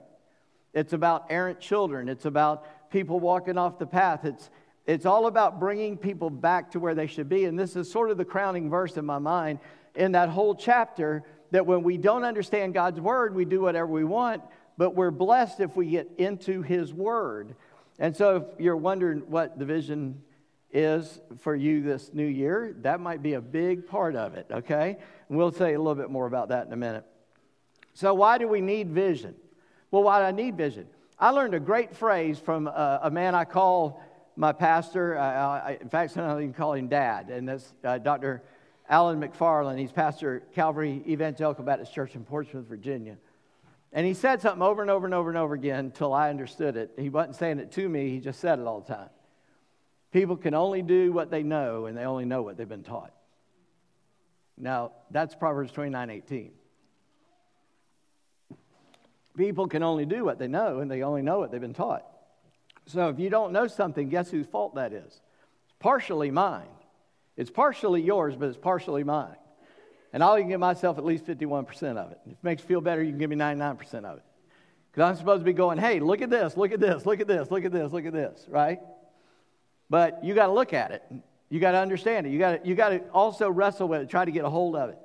It's 0.75 0.93
about 0.93 1.27
errant 1.31 1.61
children. 1.61 2.09
It's 2.09 2.25
about 2.25 2.91
people 2.91 3.21
walking 3.21 3.59
off 3.59 3.79
the 3.79 3.87
path. 3.87 4.25
It's, 4.25 4.51
it's 4.87 5.07
all 5.07 5.27
about 5.27 5.61
bringing 5.61 5.97
people 5.97 6.31
back 6.31 6.71
to 6.73 6.81
where 6.81 6.95
they 6.95 7.07
should 7.07 7.29
be. 7.29 7.45
And 7.45 7.59
this 7.59 7.77
is 7.77 7.91
sort 7.91 8.11
of 8.11 8.17
the 8.17 8.25
crowning 8.25 8.71
verse 8.71 8.97
in 8.97 9.05
my 9.05 9.19
mind 9.19 9.59
in 9.95 10.13
that 10.13 10.29
whole 10.29 10.55
chapter 10.55 11.25
that 11.51 11.67
when 11.67 11.83
we 11.83 11.97
don't 11.97 12.25
understand 12.25 12.75
God's 12.75 13.01
word, 13.01 13.35
we 13.35 13.45
do 13.45 13.61
whatever 13.61 13.91
we 13.91 14.05
want, 14.05 14.43
but 14.77 14.95
we're 14.95 15.11
blessed 15.11 15.61
if 15.61 15.77
we 15.77 15.87
get 15.87 16.11
into 16.19 16.63
his 16.63 16.93
word. 16.93 17.55
And 17.99 18.17
so 18.17 18.37
if 18.37 18.61
you're 18.61 18.77
wondering 18.77 19.21
what 19.27 19.59
the 19.59 19.65
vision 19.65 20.23
is 20.73 21.21
for 21.39 21.55
you 21.55 21.83
this 21.83 22.11
new 22.13 22.27
year, 22.27 22.75
that 22.83 23.01
might 23.01 23.23
be 23.23 23.35
a 23.35 23.41
big 23.41 23.87
part 23.87 24.15
of 24.17 24.35
it, 24.35 24.47
okay? 24.51 24.97
And 25.29 25.39
we'll 25.39 25.53
say 25.53 25.75
a 25.75 25.79
little 25.79 25.95
bit 25.95 26.11
more 26.11 26.27
about 26.27 26.49
that 26.49 26.67
in 26.67 26.73
a 26.73 26.77
minute. 26.77 27.05
So, 27.95 28.15
why 28.15 28.39
do 28.39 28.47
we 28.47 28.61
need 28.61 28.91
vision? 28.91 29.35
Well, 29.91 30.03
why 30.03 30.21
do 30.21 30.27
I 30.27 30.31
need 30.31 30.57
vision? 30.57 30.87
I 31.19 31.31
learned 31.31 31.55
a 31.55 31.61
great 31.61 31.97
phrase 31.97 32.39
from 32.39 32.69
a, 32.69 33.01
a 33.05 33.11
man 33.11 33.35
I 33.35 33.45
call 33.45 34.03
my 34.37 34.53
pastor. 34.53 35.19
I, 35.19 35.71
I, 35.71 35.79
in 35.81 35.89
fact, 35.89 36.13
sometimes 36.13 36.39
I 36.39 36.43
even 36.43 36.53
call 36.53 36.75
him 36.75 36.89
dad, 36.89 37.31
and 37.31 37.49
that's 37.49 37.75
uh, 37.83 37.99
Dr. 37.99 38.43
Alan 38.89 39.21
McFarland. 39.21 39.79
He's 39.79 39.91
pastor 39.91 40.45
Calvary 40.55 41.03
Evangelical 41.07 41.65
Baptist 41.65 41.93
Church 41.93 42.15
in 42.15 42.25
Portsmouth, 42.25 42.67
Virginia. 42.67 43.17
And 43.93 44.07
he 44.07 44.15
said 44.15 44.43
something 44.43 44.63
over 44.63 44.83
and 44.83 44.91
over 44.91 45.07
and 45.07 45.15
over 45.15 45.31
and 45.31 45.39
over 45.39 45.55
again 45.55 45.87
until 45.87 46.13
I 46.13 46.31
understood 46.31 46.77
it. 46.77 46.93
He 46.99 47.09
wasn't 47.09 47.37
saying 47.37 47.59
it 47.59 47.73
to 47.73 47.89
me, 47.89 48.11
he 48.11 48.21
just 48.21 48.39
said 48.39 48.59
it 48.59 48.67
all 48.67 48.81
the 48.81 48.95
time. 48.95 49.09
People 50.13 50.37
can 50.37 50.55
only 50.55 50.83
do 50.83 51.13
what 51.13 51.31
they 51.31 51.43
know, 51.43 51.87
and 51.87 51.97
they 51.97 52.05
only 52.05 52.25
know 52.25 52.43
what 52.43 52.57
they've 52.57 52.69
been 52.69 52.83
taught. 52.83 53.13
Now, 54.57 54.93
that's 55.11 55.35
Proverbs 55.35 55.71
29 55.73 56.11
18. 56.11 56.51
People 59.37 59.69
can 59.69 59.83
only 59.83 60.05
do 60.05 60.25
what 60.25 60.39
they 60.39 60.49
know, 60.49 60.81
and 60.81 60.91
they 60.91 61.03
only 61.03 61.23
know 61.23 61.39
what 61.39 61.53
they've 61.53 61.61
been 61.61 61.75
taught. 61.75 62.05
So 62.87 63.09
if 63.09 63.21
you 63.21 63.31
don't 63.31 63.53
know 63.53 63.67
something, 63.69 64.09
guess 64.09 64.31
whose 64.31 64.47
fault 64.47 64.75
that 64.75 64.93
is? 64.93 65.05
It's 65.05 65.75
partially 65.79 66.31
mine. 66.31 66.67
It's 67.37 67.51
partially 67.51 68.03
yours, 68.03 68.35
but 68.35 68.49
it's 68.49 68.59
partially 68.59 69.05
mine. 69.05 69.37
And 70.13 70.25
I'll 70.25 70.43
give 70.43 70.59
myself 70.59 70.99
at 70.99 71.05
least 71.05 71.27
51% 71.27 71.97
of 71.99 72.11
it. 72.11 72.19
If 72.27 72.33
it 72.33 72.39
makes 72.43 72.63
you 72.63 72.69
feel 72.69 72.81
better, 72.81 73.03
you 73.03 73.11
can 73.11 73.19
give 73.19 73.31
me 73.31 73.37
99% 73.37 74.05
of 74.05 74.17
it. 74.17 74.25
Because 74.91 75.11
I'm 75.11 75.17
supposed 75.17 75.43
to 75.43 75.45
be 75.45 75.53
going, 75.53 75.79
hey, 75.79 76.01
look 76.01 76.23
at 76.23 76.31
this, 76.31 76.57
look 76.57 76.73
at 76.73 76.81
this, 76.81 77.07
look 77.07 77.21
at 77.21 77.29
this, 77.29 77.51
look 77.51 77.65
at 77.65 77.71
this, 77.71 77.93
look 77.93 78.07
at 78.07 78.13
this, 78.13 78.45
right? 78.49 78.81
But 79.91 80.23
you 80.25 80.35
got 80.35 80.47
to 80.47 80.53
look 80.53 80.73
at 80.73 80.91
it. 80.91 81.03
You 81.51 81.61
got 81.61 81.73
to 81.73 81.79
understand 81.79 82.27
it. 82.27 82.31
You 82.31 82.39
got 82.39 82.63
to, 82.63 82.69
you 82.69 82.75
got 82.75 82.91
to 82.91 83.01
also 83.11 83.51
wrestle 83.51 83.89
with 83.89 84.03
it, 84.03 84.11
try 84.11 84.25
to 84.25 84.31
get 84.31 84.45
a 84.45 84.51
hold 84.51 84.77
of 84.77 84.91
it. 84.91 84.99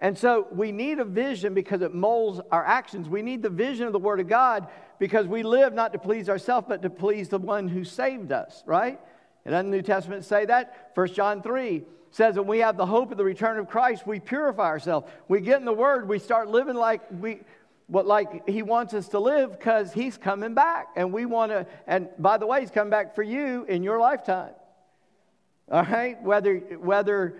And 0.00 0.18
so 0.18 0.48
we 0.50 0.72
need 0.72 0.98
a 0.98 1.04
vision 1.04 1.54
because 1.54 1.80
it 1.80 1.94
molds 1.94 2.40
our 2.50 2.64
actions. 2.64 3.08
We 3.08 3.22
need 3.22 3.42
the 3.42 3.50
vision 3.50 3.86
of 3.86 3.92
the 3.92 4.00
Word 4.00 4.18
of 4.18 4.28
God 4.28 4.66
because 4.98 5.26
we 5.28 5.42
live 5.42 5.74
not 5.74 5.92
to 5.92 5.98
please 5.98 6.28
ourselves, 6.28 6.66
but 6.68 6.82
to 6.82 6.90
please 6.90 7.28
the 7.28 7.38
one 7.38 7.68
who 7.68 7.84
saved 7.84 8.32
us, 8.32 8.64
right? 8.66 8.98
And 9.44 9.52
doesn't 9.52 9.70
the 9.70 9.76
New 9.76 9.82
Testament 9.82 10.24
say 10.24 10.44
that? 10.46 10.90
1 10.94 11.14
John 11.14 11.40
3 11.40 11.82
says 12.10 12.34
that 12.34 12.42
we 12.42 12.58
have 12.58 12.76
the 12.76 12.86
hope 12.86 13.10
of 13.12 13.16
the 13.16 13.24
return 13.24 13.58
of 13.58 13.68
Christ, 13.68 14.06
we 14.06 14.20
purify 14.20 14.66
ourselves. 14.66 15.08
We 15.28 15.40
get 15.40 15.60
in 15.60 15.64
the 15.64 15.72
Word, 15.72 16.08
we 16.08 16.18
start 16.18 16.48
living 16.48 16.76
like 16.76 17.00
we, 17.20 17.40
what 17.92 18.06
like 18.06 18.48
he 18.48 18.62
wants 18.62 18.94
us 18.94 19.08
to 19.08 19.18
live 19.18 19.50
because 19.52 19.92
he's 19.92 20.16
coming 20.16 20.54
back 20.54 20.88
and 20.96 21.12
we 21.12 21.26
want 21.26 21.52
to 21.52 21.66
and 21.86 22.08
by 22.18 22.38
the 22.38 22.46
way 22.46 22.60
he's 22.60 22.70
coming 22.70 22.90
back 22.90 23.14
for 23.14 23.22
you 23.22 23.64
in 23.64 23.82
your 23.82 23.98
lifetime. 23.98 24.54
All 25.70 25.84
right? 25.84 26.20
Whether 26.22 26.56
whether 26.80 27.38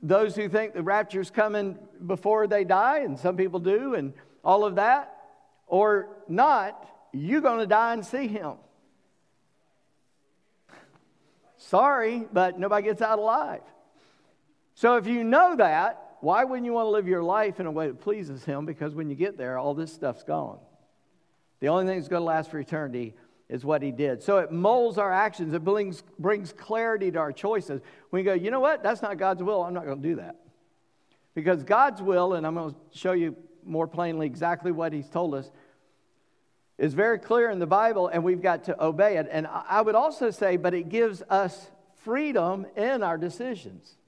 those 0.00 0.36
who 0.36 0.48
think 0.48 0.74
the 0.74 0.82
rapture's 0.84 1.28
coming 1.28 1.76
before 2.06 2.46
they 2.46 2.62
die 2.62 3.00
and 3.00 3.18
some 3.18 3.36
people 3.36 3.58
do 3.58 3.94
and 3.94 4.12
all 4.44 4.64
of 4.64 4.76
that 4.76 5.16
or 5.66 6.08
not 6.28 6.88
you're 7.12 7.40
going 7.40 7.58
to 7.58 7.66
die 7.66 7.94
and 7.94 8.06
see 8.06 8.28
him. 8.28 8.52
Sorry 11.56 12.24
but 12.32 12.60
nobody 12.60 12.86
gets 12.86 13.02
out 13.02 13.18
alive. 13.18 13.62
So 14.76 14.98
if 14.98 15.08
you 15.08 15.24
know 15.24 15.56
that 15.56 16.03
why 16.24 16.42
wouldn't 16.42 16.64
you 16.64 16.72
want 16.72 16.86
to 16.86 16.90
live 16.90 17.06
your 17.06 17.22
life 17.22 17.60
in 17.60 17.66
a 17.66 17.70
way 17.70 17.86
that 17.86 18.00
pleases 18.00 18.44
Him? 18.44 18.64
Because 18.64 18.94
when 18.94 19.10
you 19.10 19.14
get 19.14 19.36
there, 19.36 19.58
all 19.58 19.74
this 19.74 19.92
stuff's 19.92 20.22
gone. 20.22 20.58
The 21.60 21.68
only 21.68 21.84
thing 21.84 21.98
that's 21.98 22.08
going 22.08 22.22
to 22.22 22.24
last 22.24 22.50
for 22.50 22.58
eternity 22.58 23.14
is 23.50 23.62
what 23.62 23.82
He 23.82 23.92
did. 23.92 24.22
So 24.22 24.38
it 24.38 24.50
molds 24.50 24.96
our 24.96 25.12
actions, 25.12 25.52
it 25.52 25.62
brings, 25.62 26.02
brings 26.18 26.50
clarity 26.54 27.10
to 27.10 27.18
our 27.18 27.30
choices. 27.30 27.82
When 28.08 28.20
you 28.20 28.24
go, 28.24 28.32
you 28.32 28.50
know 28.50 28.60
what? 28.60 28.82
That's 28.82 29.02
not 29.02 29.18
God's 29.18 29.42
will. 29.42 29.62
I'm 29.62 29.74
not 29.74 29.84
going 29.84 30.00
to 30.00 30.08
do 30.08 30.16
that. 30.16 30.36
Because 31.34 31.62
God's 31.62 32.00
will, 32.00 32.32
and 32.32 32.46
I'm 32.46 32.54
going 32.54 32.72
to 32.72 32.98
show 32.98 33.12
you 33.12 33.36
more 33.62 33.86
plainly 33.86 34.24
exactly 34.24 34.72
what 34.72 34.94
He's 34.94 35.10
told 35.10 35.34
us, 35.34 35.50
is 36.78 36.94
very 36.94 37.18
clear 37.18 37.50
in 37.50 37.58
the 37.58 37.66
Bible, 37.66 38.08
and 38.08 38.24
we've 38.24 38.42
got 38.42 38.64
to 38.64 38.82
obey 38.82 39.18
it. 39.18 39.28
And 39.30 39.46
I 39.46 39.82
would 39.82 39.94
also 39.94 40.30
say, 40.30 40.56
but 40.56 40.72
it 40.72 40.88
gives 40.88 41.22
us 41.28 41.70
freedom 42.02 42.66
in 42.76 43.02
our 43.02 43.18
decisions. 43.18 43.98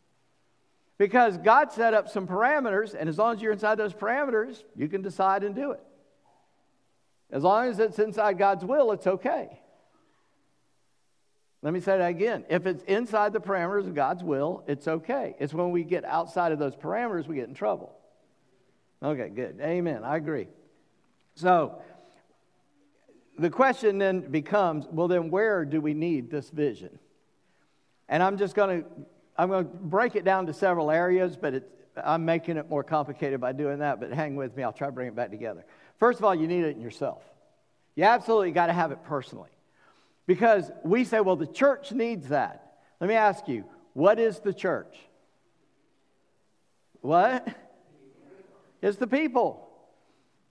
Because 0.98 1.36
God 1.36 1.72
set 1.72 1.92
up 1.92 2.08
some 2.08 2.26
parameters, 2.26 2.94
and 2.98 3.08
as 3.08 3.18
long 3.18 3.36
as 3.36 3.42
you're 3.42 3.52
inside 3.52 3.76
those 3.76 3.92
parameters, 3.92 4.64
you 4.74 4.88
can 4.88 5.02
decide 5.02 5.44
and 5.44 5.54
do 5.54 5.72
it. 5.72 5.80
As 7.30 7.42
long 7.42 7.68
as 7.68 7.78
it's 7.78 7.98
inside 7.98 8.38
God's 8.38 8.64
will, 8.64 8.92
it's 8.92 9.06
okay. 9.06 9.60
Let 11.62 11.74
me 11.74 11.80
say 11.80 11.98
that 11.98 12.06
again. 12.06 12.44
If 12.48 12.66
it's 12.66 12.82
inside 12.84 13.32
the 13.32 13.40
parameters 13.40 13.86
of 13.86 13.94
God's 13.94 14.22
will, 14.22 14.62
it's 14.68 14.86
okay. 14.86 15.34
It's 15.38 15.52
when 15.52 15.70
we 15.70 15.84
get 15.84 16.04
outside 16.04 16.52
of 16.52 16.58
those 16.58 16.76
parameters 16.76 17.26
we 17.26 17.36
get 17.36 17.48
in 17.48 17.54
trouble. 17.54 17.94
Okay, 19.02 19.28
good. 19.28 19.58
Amen. 19.60 20.04
I 20.04 20.16
agree. 20.16 20.48
So, 21.34 21.82
the 23.38 23.50
question 23.50 23.98
then 23.98 24.20
becomes 24.20 24.86
well, 24.90 25.08
then 25.08 25.30
where 25.30 25.64
do 25.64 25.80
we 25.80 25.92
need 25.92 26.30
this 26.30 26.48
vision? 26.48 26.98
And 28.08 28.22
I'm 28.22 28.38
just 28.38 28.54
going 28.54 28.82
to 28.82 28.88
I'm 29.38 29.48
going 29.48 29.64
to 29.64 29.70
break 29.70 30.16
it 30.16 30.24
down 30.24 30.46
to 30.46 30.52
several 30.52 30.90
areas, 30.90 31.36
but 31.36 31.68
I'm 32.02 32.24
making 32.24 32.56
it 32.56 32.68
more 32.68 32.82
complicated 32.82 33.40
by 33.40 33.52
doing 33.52 33.78
that, 33.80 34.00
but 34.00 34.12
hang 34.12 34.36
with 34.36 34.56
me. 34.56 34.62
I'll 34.62 34.72
try 34.72 34.88
to 34.88 34.92
bring 34.92 35.08
it 35.08 35.16
back 35.16 35.30
together. 35.30 35.64
First 35.98 36.18
of 36.18 36.24
all, 36.24 36.34
you 36.34 36.46
need 36.46 36.64
it 36.64 36.76
in 36.76 36.80
yourself. 36.80 37.22
You 37.94 38.04
absolutely 38.04 38.50
got 38.52 38.66
to 38.66 38.72
have 38.72 38.92
it 38.92 39.02
personally. 39.04 39.50
Because 40.26 40.70
we 40.84 41.04
say, 41.04 41.20
well, 41.20 41.36
the 41.36 41.46
church 41.46 41.92
needs 41.92 42.28
that. 42.28 42.78
Let 43.00 43.08
me 43.08 43.14
ask 43.14 43.48
you, 43.48 43.64
what 43.92 44.18
is 44.18 44.40
the 44.40 44.52
church? 44.52 44.96
What? 47.00 47.46
It's 48.82 48.98
the 48.98 49.06
people. 49.06 49.68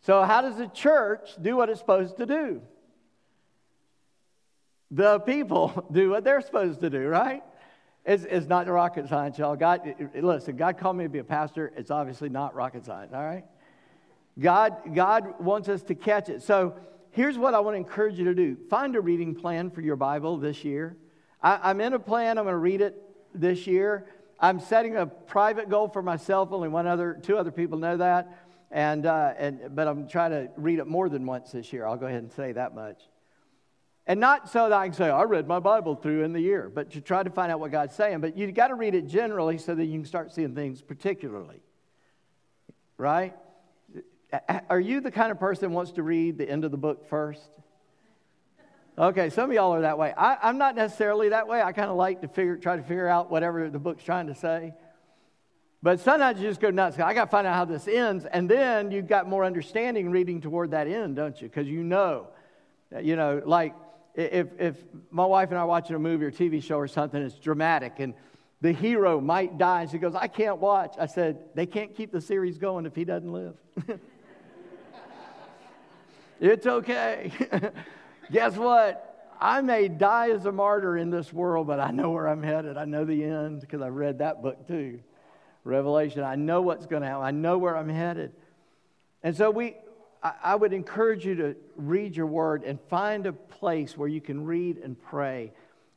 So, 0.01 0.23
how 0.23 0.41
does 0.41 0.57
the 0.57 0.67
church 0.67 1.29
do 1.41 1.55
what 1.55 1.69
it's 1.69 1.79
supposed 1.79 2.17
to 2.17 2.25
do? 2.25 2.61
The 4.91 5.19
people 5.19 5.87
do 5.91 6.11
what 6.11 6.23
they're 6.23 6.41
supposed 6.41 6.81
to 6.81 6.89
do, 6.89 7.07
right? 7.07 7.43
It's, 8.05 8.23
it's 8.23 8.47
not 8.47 8.67
rocket 8.67 9.09
science, 9.09 9.37
y'all. 9.39 9.55
God, 9.55 9.95
listen, 10.13 10.55
God 10.55 10.77
called 10.77 10.97
me 10.97 11.05
to 11.05 11.09
be 11.09 11.19
a 11.19 11.23
pastor. 11.23 11.73
It's 11.75 11.89
obviously 11.89 12.29
not 12.29 12.53
rocket 12.53 12.85
science, 12.85 13.13
all 13.13 13.23
right? 13.23 13.45
God, 14.39 14.93
God 14.93 15.39
wants 15.39 15.69
us 15.69 15.81
to 15.83 15.95
catch 15.95 16.29
it. 16.29 16.43
So 16.43 16.75
here's 17.11 17.37
what 17.37 17.55
I 17.55 17.59
want 17.61 17.73
to 17.73 17.77
encourage 17.79 18.19
you 18.19 18.25
to 18.25 18.35
do 18.35 18.57
find 18.69 18.95
a 18.95 19.01
reading 19.01 19.33
plan 19.33 19.71
for 19.71 19.81
your 19.81 19.95
Bible 19.95 20.37
this 20.37 20.63
year. 20.63 20.97
I, 21.41 21.59
I'm 21.63 21.81
in 21.81 21.93
a 21.93 21.99
plan, 21.99 22.37
I'm 22.37 22.43
going 22.43 22.53
to 22.53 22.59
read 22.59 22.81
it 22.81 23.01
this 23.33 23.65
year. 23.65 24.05
I'm 24.39 24.59
setting 24.59 24.97
a 24.97 25.07
private 25.07 25.69
goal 25.69 25.87
for 25.87 26.01
myself. 26.01 26.51
Only 26.51 26.67
one 26.67 26.85
other, 26.85 27.19
two 27.23 27.37
other 27.37 27.51
people 27.51 27.79
know 27.79 27.97
that. 27.97 28.37
And, 28.69 29.05
uh, 29.05 29.33
and, 29.37 29.73
but 29.73 29.87
I'm 29.87 30.07
trying 30.07 30.31
to 30.31 30.49
read 30.57 30.79
it 30.79 30.85
more 30.85 31.07
than 31.09 31.25
once 31.25 31.51
this 31.51 31.71
year. 31.71 31.87
I'll 31.87 31.97
go 31.97 32.05
ahead 32.05 32.21
and 32.21 32.31
say 32.31 32.51
that 32.51 32.75
much. 32.75 33.01
And 34.07 34.19
not 34.19 34.49
so 34.49 34.69
that 34.69 34.77
I 34.77 34.87
can 34.87 34.93
say, 34.93 35.09
I 35.09 35.23
read 35.23 35.47
my 35.47 35.59
Bible 35.59 35.95
through 35.95 36.23
in 36.23 36.33
the 36.33 36.39
year, 36.39 36.71
but 36.73 36.91
to 36.91 37.01
try 37.01 37.23
to 37.23 37.29
find 37.29 37.51
out 37.51 37.59
what 37.59 37.71
God's 37.71 37.95
saying. 37.95 38.21
But 38.21 38.37
you've 38.37 38.53
got 38.53 38.67
to 38.67 38.75
read 38.75 38.93
it 38.93 39.07
generally 39.07 39.57
so 39.57 39.73
that 39.73 39.85
you 39.85 39.99
can 39.99 40.05
start 40.05 40.31
seeing 40.31 40.53
things 40.53 40.81
particularly. 40.81 41.61
Right? 42.97 43.35
Are 44.69 44.79
you 44.79 45.01
the 45.01 45.11
kind 45.11 45.31
of 45.31 45.39
person 45.39 45.71
wants 45.71 45.93
to 45.93 46.03
read 46.03 46.37
the 46.37 46.49
end 46.49 46.65
of 46.65 46.71
the 46.71 46.77
book 46.77 47.09
first? 47.09 47.49
Okay, 48.97 49.29
some 49.29 49.49
of 49.49 49.55
y'all 49.55 49.73
are 49.73 49.81
that 49.81 49.97
way. 49.97 50.13
I, 50.15 50.49
am 50.49 50.57
not 50.57 50.75
necessarily 50.75 51.29
that 51.29 51.47
way. 51.47 51.61
I 51.61 51.73
kind 51.73 51.89
of 51.89 51.97
like 51.97 52.21
to 52.21 52.27
figure, 52.27 52.55
try 52.55 52.77
to 52.77 52.83
figure 52.83 53.07
out 53.07 53.29
whatever 53.29 53.69
the 53.69 53.79
book's 53.79 54.03
trying 54.03 54.27
to 54.27 54.35
say. 54.35 54.73
But 55.83 55.99
sometimes 55.99 56.39
you 56.39 56.47
just 56.47 56.61
go 56.61 56.69
nuts. 56.69 56.97
I 56.97 57.13
got 57.13 57.25
to 57.25 57.31
find 57.31 57.45
out 57.45 57.55
how 57.55 57.65
this 57.65 57.87
ends. 57.87 58.25
And 58.25 58.49
then 58.49 58.91
you've 58.91 59.07
got 59.07 59.27
more 59.27 59.43
understanding 59.43 60.11
reading 60.11 60.41
toward 60.41 60.71
that 60.71 60.87
end, 60.87 61.15
don't 61.15 61.39
you? 61.41 61.49
Because 61.49 61.67
you 61.67 61.83
know, 61.83 62.29
you 63.01 63.15
know, 63.15 63.41
like 63.45 63.75
if, 64.15 64.47
if 64.59 64.77
my 65.11 65.25
wife 65.25 65.49
and 65.49 65.57
I 65.57 65.61
are 65.61 65.67
watching 65.67 65.95
a 65.95 65.99
movie 65.99 66.25
or 66.25 66.31
TV 66.31 66.63
show 66.63 66.77
or 66.77 66.87
something, 66.87 67.21
it's 67.21 67.35
dramatic, 67.35 67.99
and 67.99 68.13
the 68.61 68.71
hero 68.71 69.19
might 69.19 69.57
die, 69.57 69.81
and 69.83 69.91
she 69.91 69.97
goes, 69.97 70.15
I 70.15 70.27
can't 70.27 70.57
watch. 70.57 70.95
I 70.99 71.05
said, 71.05 71.39
they 71.53 71.65
can't 71.65 71.95
keep 71.95 72.11
the 72.11 72.21
series 72.21 72.57
going 72.57 72.85
if 72.85 72.95
he 72.95 73.03
doesn't 73.03 73.31
live. 73.31 73.55
it's 76.39 76.65
okay. 76.65 77.31
Guess 78.31 78.55
what? 78.55 79.33
I 79.39 79.61
may 79.61 79.89
die 79.89 80.31
as 80.31 80.45
a 80.45 80.51
martyr 80.51 80.97
in 80.97 81.09
this 81.09 81.33
world, 81.33 81.67
but 81.67 81.79
I 81.79 81.91
know 81.91 82.11
where 82.11 82.27
I'm 82.27 82.41
headed. 82.41 82.77
I 82.77 82.85
know 82.85 83.03
the 83.03 83.23
end 83.23 83.61
because 83.61 83.81
I 83.81 83.89
read 83.89 84.19
that 84.19 84.41
book 84.41 84.67
too. 84.67 85.01
Revelation. 85.65 86.23
I 86.23 86.35
know 86.35 86.61
what's 86.61 86.85
going 86.85 87.01
to 87.01 87.07
happen. 87.07 87.25
I 87.25 87.31
know 87.31 87.57
where 87.57 87.75
I'm 87.75 87.89
headed. 87.89 88.31
And 89.21 89.35
so 89.35 89.51
we, 89.51 89.75
I 90.43 90.55
would 90.55 90.73
encourage 90.73 91.25
you 91.25 91.35
to 91.35 91.55
read 91.75 92.15
your 92.15 92.25
word 92.25 92.63
and 92.63 92.79
find 92.89 93.27
a 93.27 93.33
place 93.33 93.95
where 93.95 94.07
you 94.07 94.21
can 94.21 94.43
read 94.43 94.77
and 94.77 94.99
pray. 94.99 95.51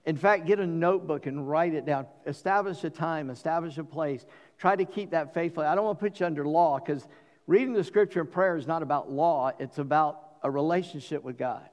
In 0.05 0.17
fact, 0.17 0.47
get 0.47 0.59
a 0.59 0.67
notebook 0.67 1.27
and 1.27 1.49
write 1.49 1.73
it 1.75 1.87
down. 1.87 2.07
Establish 2.27 2.85
a 2.85 2.91
time, 2.91 3.31
establish 3.31 3.79
a 3.79 3.85
place. 3.85 4.27
Try 4.59 4.77
to 4.77 4.85
keep 4.85 5.11
that 5.13 5.33
faithfully. 5.33 5.67
I 5.67 5.75
don't 5.75 5.85
want 5.85 5.99
to 5.99 6.05
put 6.05 6.21
you 6.21 6.27
under 6.27 6.47
law 6.47 6.79
because 6.79 7.07
reading 7.47 7.73
the 7.73 7.85
scripture 7.85 8.21
and 8.21 8.31
prayer 8.31 8.57
is 8.57 8.67
not 8.67 8.83
about 8.83 9.11
law, 9.11 9.53
it's 9.59 9.79
about 9.79 10.21
a 10.43 10.51
relationship 10.51 11.23
with 11.23 11.39
God. 11.39 11.69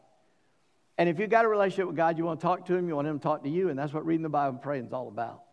And 0.97 1.09
if 1.09 1.19
you've 1.19 1.29
got 1.29 1.43
a 1.43 1.49
relationship 1.49 1.87
with 1.87 1.97
God, 1.97 2.17
you 2.17 2.23
want 2.23 2.39
to 2.39 2.45
talk 2.45 2.65
to 2.67 2.75
Him, 2.75 2.87
you 2.87 2.95
want 2.95 3.07
Him 3.07 3.19
to 3.19 3.23
talk 3.23 3.43
to 3.43 3.49
you, 3.49 3.69
and 3.69 3.77
that's 3.77 3.93
what 3.93 4.05
reading 4.05 4.23
the 4.23 4.29
Bible 4.29 4.53
and 4.53 4.61
praying 4.61 4.85
is 4.85 4.93
all 4.93 5.09
about. 5.09 5.43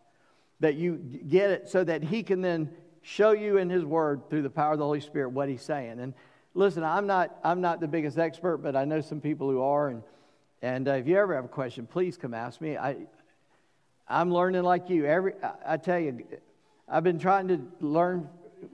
That 0.61 0.75
you 0.75 0.95
get 0.95 1.49
it 1.51 1.69
so 1.69 1.83
that 1.83 2.01
He 2.01 2.23
can 2.23 2.41
then 2.41 2.69
show 3.01 3.31
you 3.31 3.57
in 3.57 3.69
His 3.69 3.83
Word 3.83 4.29
through 4.29 4.43
the 4.43 4.49
power 4.49 4.71
of 4.71 4.79
the 4.79 4.85
Holy 4.85 5.01
Spirit 5.01 5.31
what 5.31 5.49
He's 5.49 5.61
saying. 5.61 5.99
And 5.99 6.13
listen, 6.53 6.83
I'm 6.83 7.07
not, 7.07 7.35
I'm 7.43 7.61
not 7.61 7.79
the 7.79 7.87
biggest 7.87 8.17
expert, 8.17 8.57
but 8.57 8.75
I 8.75 8.85
know 8.85 9.01
some 9.01 9.21
people 9.21 9.49
who 9.49 9.61
are. 9.61 9.89
And, 9.89 10.03
and 10.61 10.87
uh, 10.87 10.93
if 10.93 11.07
you 11.07 11.17
ever 11.17 11.35
have 11.35 11.45
a 11.45 11.49
question, 11.49 11.87
please 11.87 12.17
come 12.17 12.33
ask 12.33 12.61
me. 12.61 12.77
I, 12.77 12.97
I'm 14.07 14.31
learning 14.31 14.63
like 14.63 14.89
you. 14.89 15.05
Every, 15.05 15.33
I, 15.43 15.73
I 15.73 15.77
tell 15.77 15.99
you, 15.99 16.25
I've 16.87 17.03
been 17.03 17.19
trying 17.19 17.47
to 17.49 17.61
learn 17.79 18.29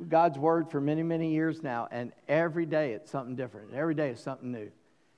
God's 0.07 0.37
word 0.37 0.69
for 0.69 0.79
many, 0.81 1.03
many 1.03 1.31
years 1.31 1.63
now, 1.63 1.87
and 1.91 2.11
every 2.27 2.65
day 2.65 2.93
it's 2.93 3.09
something 3.09 3.35
different. 3.35 3.73
Every 3.73 3.95
day 3.95 4.09
it's 4.09 4.21
something 4.21 4.51
new. 4.51 4.71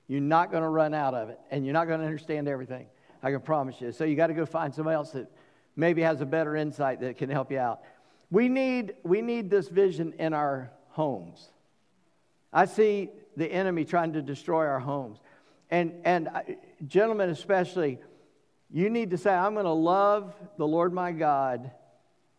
You're 0.08 0.22
not 0.22 0.52
going 0.52 0.64
to 0.64 0.70
run 0.70 0.94
out 0.94 1.14
of 1.14 1.30
it, 1.30 1.40
and 1.52 1.66
you're 1.66 1.74
not 1.74 1.88
going 1.88 2.00
to 2.00 2.06
understand 2.06 2.48
everything. 2.48 2.86
I 3.24 3.32
can 3.32 3.42
promise 3.42 3.80
you. 3.80 3.92
So 3.92 4.04
you 4.04 4.16
got 4.16 4.28
to 4.28 4.34
go 4.34 4.46
find 4.46 4.74
somebody 4.74 4.96
else 4.96 5.12
that 5.12 5.32
maybe 5.76 6.02
has 6.02 6.22
a 6.22 6.26
better 6.26 6.56
insight 6.56 7.00
that 7.02 7.18
can 7.18 7.30
help 7.30 7.52
you 7.52 7.60
out. 7.60 7.82
We 8.30 8.50
need, 8.50 8.96
we 9.04 9.22
need 9.22 9.50
this 9.50 9.68
vision 9.68 10.14
in 10.20 10.34
our 10.34 10.72
homes. 10.90 11.50
I 12.54 12.66
see 12.66 13.10
the 13.38 13.52
enemy 13.52 13.86
trying 13.86 14.14
to 14.14 14.22
destroy 14.22 14.66
our 14.66 14.80
homes. 14.80 15.20
And, 15.70 15.94
and 16.04 16.30
gentlemen, 16.86 17.30
especially, 17.30 18.00
you 18.70 18.90
need 18.90 19.12
to 19.12 19.18
say, 19.18 19.34
I'm 19.34 19.54
going 19.54 19.66
to 19.66 19.72
love 19.72 20.34
the 20.58 20.68
Lord 20.68 20.94
my 20.94 21.12
God 21.12 21.72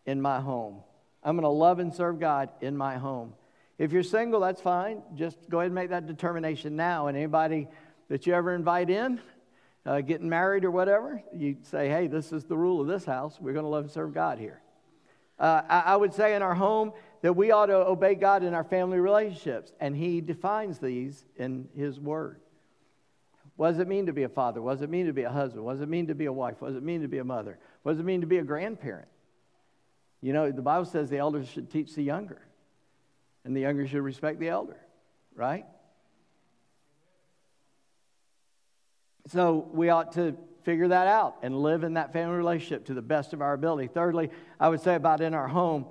in 0.06 0.20
my 0.20 0.40
home. 0.40 0.82
I'm 1.22 1.36
going 1.36 1.44
to 1.44 1.48
love 1.48 1.78
and 1.78 1.94
serve 1.94 2.20
God 2.20 2.50
in 2.60 2.76
my 2.76 2.96
home. 2.96 3.34
If 3.78 3.92
you're 3.92 4.02
single, 4.02 4.40
that's 4.40 4.60
fine. 4.60 5.02
Just 5.14 5.38
go 5.48 5.60
ahead 5.60 5.66
and 5.66 5.74
make 5.74 5.90
that 5.90 6.06
determination 6.06 6.76
now. 6.76 7.06
And 7.06 7.16
anybody 7.16 7.68
that 8.08 8.26
you 8.26 8.34
ever 8.34 8.54
invite 8.54 8.90
in, 8.90 9.20
uh, 9.86 10.00
getting 10.02 10.28
married 10.28 10.64
or 10.64 10.70
whatever, 10.70 11.22
you 11.34 11.56
say, 11.62 11.88
hey, 11.88 12.06
this 12.06 12.32
is 12.32 12.44
the 12.44 12.56
rule 12.56 12.80
of 12.80 12.86
this 12.86 13.04
house. 13.04 13.38
We're 13.40 13.54
going 13.54 13.64
to 13.64 13.70
love 13.70 13.84
and 13.84 13.92
serve 13.92 14.12
God 14.12 14.38
here. 14.38 14.60
Uh, 15.38 15.62
I, 15.68 15.80
I 15.80 15.96
would 15.96 16.12
say 16.12 16.34
in 16.34 16.42
our 16.42 16.54
home, 16.54 16.92
that 17.22 17.32
we 17.34 17.50
ought 17.50 17.66
to 17.66 17.76
obey 17.76 18.14
God 18.14 18.42
in 18.42 18.52
our 18.52 18.64
family 18.64 18.98
relationships. 18.98 19.72
And 19.80 19.96
He 19.96 20.20
defines 20.20 20.78
these 20.78 21.24
in 21.36 21.68
His 21.76 21.98
Word. 21.98 22.40
What 23.56 23.70
does 23.70 23.78
it 23.78 23.88
mean 23.88 24.06
to 24.06 24.12
be 24.12 24.24
a 24.24 24.28
father? 24.28 24.60
What 24.60 24.72
does 24.72 24.82
it 24.82 24.90
mean 24.90 25.06
to 25.06 25.12
be 25.12 25.22
a 25.22 25.30
husband? 25.30 25.64
What 25.64 25.74
does 25.74 25.82
it 25.82 25.88
mean 25.88 26.08
to 26.08 26.14
be 26.14 26.26
a 26.26 26.32
wife? 26.32 26.56
What 26.60 26.68
does 26.68 26.76
it 26.76 26.82
mean 26.82 27.02
to 27.02 27.08
be 27.08 27.18
a 27.18 27.24
mother? 27.24 27.58
What 27.82 27.92
does 27.92 28.00
it 28.00 28.04
mean 28.04 28.22
to 28.22 28.26
be 28.26 28.38
a 28.38 28.42
grandparent? 28.42 29.08
You 30.20 30.32
know, 30.32 30.50
the 30.50 30.62
Bible 30.62 30.84
says 30.84 31.10
the 31.10 31.18
elders 31.18 31.48
should 31.48 31.70
teach 31.70 31.94
the 31.94 32.02
younger, 32.02 32.40
and 33.44 33.56
the 33.56 33.60
younger 33.60 33.86
should 33.86 34.02
respect 34.02 34.40
the 34.40 34.48
elder. 34.48 34.78
right? 35.34 35.64
So 39.28 39.68
we 39.72 39.88
ought 39.88 40.12
to 40.12 40.36
figure 40.64 40.88
that 40.88 41.06
out 41.06 41.36
and 41.42 41.56
live 41.56 41.84
in 41.84 41.94
that 41.94 42.12
family 42.12 42.36
relationship 42.36 42.86
to 42.86 42.94
the 42.94 43.02
best 43.02 43.32
of 43.32 43.40
our 43.40 43.52
ability. 43.52 43.88
Thirdly, 43.88 44.30
I 44.60 44.68
would 44.68 44.80
say 44.80 44.94
about 44.94 45.20
in 45.20 45.34
our 45.34 45.48
home, 45.48 45.86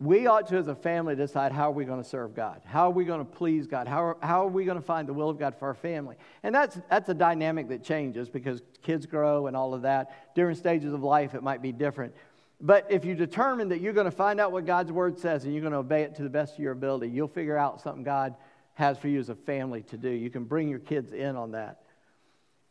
we 0.00 0.26
ought 0.26 0.48
to, 0.48 0.56
as 0.56 0.66
a 0.66 0.74
family, 0.74 1.14
decide 1.14 1.52
how 1.52 1.68
are 1.70 1.74
we 1.74 1.84
going 1.84 2.02
to 2.02 2.08
serve 2.08 2.34
God? 2.34 2.62
How 2.64 2.88
are 2.88 2.90
we 2.90 3.04
going 3.04 3.20
to 3.20 3.24
please 3.24 3.66
God? 3.66 3.86
How 3.86 4.04
are, 4.04 4.16
how 4.20 4.44
are 4.44 4.50
we 4.50 4.64
going 4.64 4.78
to 4.78 4.84
find 4.84 5.08
the 5.08 5.12
will 5.12 5.30
of 5.30 5.38
God 5.38 5.54
for 5.56 5.68
our 5.68 5.74
family? 5.74 6.16
And 6.42 6.54
that's, 6.54 6.78
that's 6.90 7.08
a 7.08 7.14
dynamic 7.14 7.68
that 7.68 7.84
changes 7.84 8.28
because 8.28 8.60
kids 8.82 9.06
grow 9.06 9.46
and 9.46 9.56
all 9.56 9.72
of 9.72 9.82
that. 9.82 10.34
Different 10.34 10.58
stages 10.58 10.92
of 10.92 11.02
life, 11.02 11.34
it 11.34 11.42
might 11.42 11.62
be 11.62 11.70
different. 11.70 12.14
But 12.60 12.86
if 12.90 13.04
you 13.04 13.14
determine 13.14 13.68
that 13.68 13.80
you're 13.80 13.92
going 13.92 14.06
to 14.06 14.10
find 14.10 14.40
out 14.40 14.50
what 14.50 14.66
God's 14.66 14.90
word 14.90 15.18
says 15.18 15.44
and 15.44 15.52
you're 15.52 15.62
going 15.62 15.72
to 15.72 15.78
obey 15.78 16.02
it 16.02 16.16
to 16.16 16.22
the 16.22 16.28
best 16.28 16.54
of 16.54 16.60
your 16.60 16.72
ability, 16.72 17.08
you'll 17.08 17.28
figure 17.28 17.56
out 17.56 17.80
something 17.80 18.02
God 18.02 18.34
has 18.74 18.98
for 18.98 19.06
you 19.08 19.20
as 19.20 19.28
a 19.28 19.34
family 19.34 19.82
to 19.84 19.96
do. 19.96 20.08
You 20.08 20.30
can 20.30 20.44
bring 20.44 20.68
your 20.68 20.80
kids 20.80 21.12
in 21.12 21.36
on 21.36 21.52
that. 21.52 21.82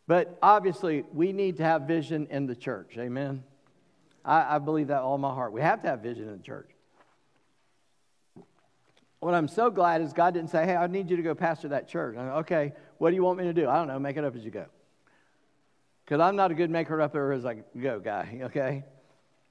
But 0.07 0.37
obviously, 0.41 1.05
we 1.13 1.31
need 1.31 1.57
to 1.57 1.63
have 1.63 1.83
vision 1.83 2.27
in 2.29 2.47
the 2.47 2.55
church. 2.55 2.97
Amen. 2.97 3.43
I, 4.25 4.55
I 4.55 4.59
believe 4.59 4.87
that 4.87 5.01
all 5.01 5.17
my 5.17 5.33
heart. 5.33 5.53
We 5.53 5.61
have 5.61 5.81
to 5.83 5.87
have 5.87 6.01
vision 6.01 6.27
in 6.27 6.37
the 6.37 6.43
church. 6.43 6.72
What 9.23 9.33
I'm 9.33 9.47
so 9.47 9.69
glad 9.69 10.01
is 10.01 10.11
God 10.11 10.33
didn't 10.33 10.49
say, 10.49 10.65
Hey, 10.65 10.75
I 10.75 10.87
need 10.87 11.09
you 11.09 11.15
to 11.15 11.23
go 11.23 11.33
pastor 11.33 11.69
that 11.69 11.87
church. 11.87 12.17
Okay, 12.17 12.73
what 12.97 13.09
do 13.09 13.15
you 13.15 13.23
want 13.23 13.39
me 13.39 13.45
to 13.45 13.53
do? 13.53 13.69
I 13.69 13.77
don't 13.77 13.87
know. 13.87 13.99
Make 13.99 14.17
it 14.17 14.23
up 14.23 14.35
as 14.35 14.43
you 14.43 14.51
go. 14.51 14.65
Because 16.03 16.19
I'm 16.19 16.35
not 16.35 16.51
a 16.51 16.53
good 16.53 16.69
maker 16.69 17.01
up 17.01 17.13
there 17.13 17.31
as 17.31 17.45
I 17.45 17.63
go 17.79 17.99
guy, 17.99 18.41
okay? 18.43 18.83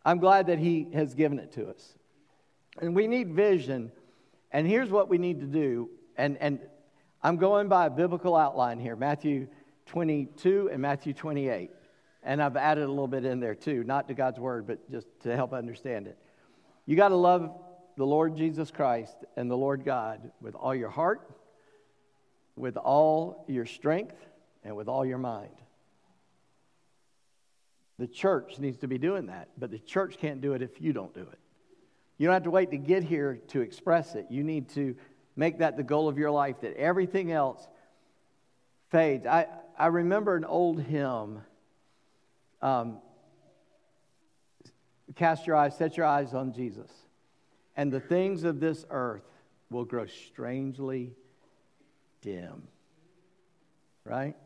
I'm 0.05 0.19
glad 0.19 0.49
that 0.49 0.59
He 0.59 0.89
has 0.93 1.15
given 1.15 1.39
it 1.39 1.53
to 1.53 1.69
us. 1.69 1.95
And 2.81 2.95
we 2.95 3.07
need 3.07 3.33
vision. 3.33 3.91
And 4.51 4.67
here's 4.67 4.91
what 4.91 5.09
we 5.09 5.17
need 5.17 5.41
to 5.41 5.47
do. 5.47 5.89
And, 6.17 6.37
and 6.39 6.61
I'm 7.23 7.37
going 7.37 7.69
by 7.69 7.87
a 7.87 7.91
biblical 7.91 8.37
outline 8.37 8.79
here 8.79 8.97
Matthew 8.97 9.49
22 9.87 10.69
and 10.71 10.83
Matthew 10.83 11.15
28. 11.15 11.71
And 12.23 12.43
I've 12.43 12.57
added 12.57 12.85
a 12.85 12.89
little 12.89 13.09
bit 13.09 13.25
in 13.25 13.41
there 13.41 13.55
too, 13.55 13.83
not 13.85 14.09
to 14.09 14.15
God's 14.15 14.39
word, 14.39 14.67
but 14.67 14.91
just 14.91 15.07
to 15.23 15.35
help 15.35 15.53
understand 15.53 16.07
it. 16.07 16.19
You 16.85 16.97
got 16.97 17.09
to 17.09 17.17
love 17.17 17.51
the 17.97 18.07
Lord 18.07 18.37
Jesus 18.37 18.71
Christ 18.71 19.17
and 19.37 19.51
the 19.51 19.57
Lord 19.57 19.85
God 19.85 20.31
with 20.41 20.55
all 20.55 20.75
your 20.75 20.89
heart, 20.89 21.29
with 22.57 22.77
all 22.77 23.45
your 23.49 23.67
strength, 23.67 24.17
and 24.65 24.77
with 24.77 24.89
all 24.89 25.05
your 25.05 25.19
mind. 25.19 25.51
The 27.99 28.07
church 28.07 28.59
needs 28.59 28.79
to 28.79 28.89
be 28.89 28.99
doing 28.99 29.27
that, 29.27 29.49
but 29.59 29.71
the 29.71 29.79
church 29.79 30.17
can't 30.19 30.41
do 30.41 30.55
it 30.55 30.63
if 30.63 30.81
you 30.81 30.93
don't 30.93 31.15
do 31.15 31.21
it. 31.21 31.39
You 32.19 32.27
don't 32.27 32.35
have 32.35 32.45
to 32.45 32.51
wait 32.51 32.71
to 32.71 32.79
get 32.79 33.05
here 33.05 33.41
to 33.49 33.61
express 33.61 34.15
it. 34.15 34.27
You 34.31 34.43
need 34.43 34.71
to 34.71 34.97
make 35.37 35.59
that 35.59 35.77
the 35.77 35.83
goal 35.83 36.09
of 36.09 36.19
your 36.19 36.31
life, 36.31 36.61
that 36.63 36.77
everything 36.77 37.33
else 37.33 37.67
fades. 38.91 39.27
I, 39.27 39.47
I 39.79 39.87
remember 39.87 40.37
an 40.37 40.45
old 40.45 40.81
hymn 40.83 41.43
um, 42.61 42.99
Cast 45.15 45.47
your 45.47 45.57
eyes, 45.57 45.77
set 45.77 45.97
your 45.97 46.07
eyes 46.07 46.33
on 46.33 46.53
Jesus, 46.53 46.91
and 47.77 47.93
the 47.93 48.01
things 48.01 48.45
of 48.45 48.61
this 48.61 48.85
earth 48.91 49.23
will 49.71 49.85
grow 49.85 50.07
strangely 50.07 51.15
dim. 52.21 52.63
Right? 54.05 54.37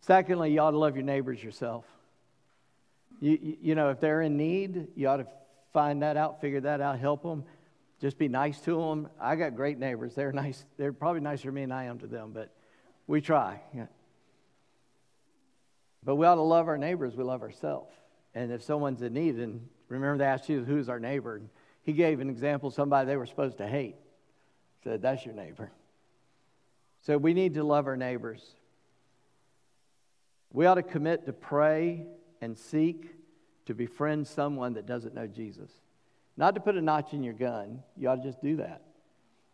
Secondly, 0.00 0.52
you 0.52 0.60
ought 0.60 0.72
to 0.72 0.78
love 0.78 0.96
your 0.96 1.04
neighbors 1.04 1.42
yourself. 1.42 1.84
You, 3.20 3.56
you, 3.60 3.74
know, 3.74 3.90
if 3.90 4.00
they're 4.00 4.22
in 4.22 4.36
need, 4.36 4.88
you 4.96 5.08
ought 5.08 5.18
to 5.18 5.26
find 5.72 6.02
that 6.02 6.16
out, 6.16 6.40
figure 6.40 6.60
that 6.60 6.80
out, 6.80 6.98
help 6.98 7.22
them. 7.22 7.44
Just 8.00 8.18
be 8.18 8.26
nice 8.26 8.60
to 8.62 8.76
them. 8.76 9.08
I 9.20 9.36
got 9.36 9.54
great 9.54 9.78
neighbors. 9.78 10.14
They're 10.14 10.32
nice. 10.32 10.64
They're 10.76 10.92
probably 10.92 11.20
nicer 11.20 11.44
to 11.44 11.52
me 11.52 11.60
than 11.60 11.70
I 11.70 11.84
am 11.84 12.00
to 12.00 12.08
them, 12.08 12.32
but 12.34 12.50
we 13.06 13.20
try. 13.20 13.60
Yeah. 13.72 13.86
But 16.04 16.16
we 16.16 16.26
ought 16.26 16.34
to 16.34 16.42
love 16.42 16.66
our 16.66 16.78
neighbors. 16.78 17.14
We 17.14 17.22
love 17.22 17.42
ourselves. 17.42 17.94
And 18.34 18.50
if 18.50 18.64
someone's 18.64 19.02
in 19.02 19.12
need, 19.14 19.36
and 19.36 19.68
remember 19.88 20.18
they 20.18 20.24
asked 20.24 20.48
you, 20.48 20.64
who's 20.64 20.88
our 20.88 20.98
neighbor? 20.98 21.42
He 21.82 21.92
gave 21.92 22.20
an 22.20 22.30
example 22.30 22.70
somebody 22.70 23.06
they 23.06 23.16
were 23.16 23.26
supposed 23.26 23.58
to 23.58 23.66
hate. 23.66 23.96
Said, 24.84 25.02
that's 25.02 25.24
your 25.24 25.34
neighbor. 25.34 25.70
So 27.02 27.18
we 27.18 27.34
need 27.34 27.54
to 27.54 27.64
love 27.64 27.86
our 27.86 27.96
neighbors. 27.96 28.42
We 30.52 30.66
ought 30.66 30.74
to 30.74 30.82
commit 30.82 31.26
to 31.26 31.32
pray 31.32 32.06
and 32.40 32.56
seek 32.56 33.10
to 33.66 33.74
befriend 33.74 34.26
someone 34.26 34.74
that 34.74 34.86
doesn't 34.86 35.14
know 35.14 35.26
Jesus. 35.26 35.70
Not 36.36 36.54
to 36.54 36.60
put 36.60 36.76
a 36.76 36.80
notch 36.80 37.12
in 37.12 37.22
your 37.22 37.34
gun, 37.34 37.82
you 37.96 38.08
ought 38.08 38.16
to 38.16 38.22
just 38.22 38.40
do 38.40 38.56
that. 38.56 38.82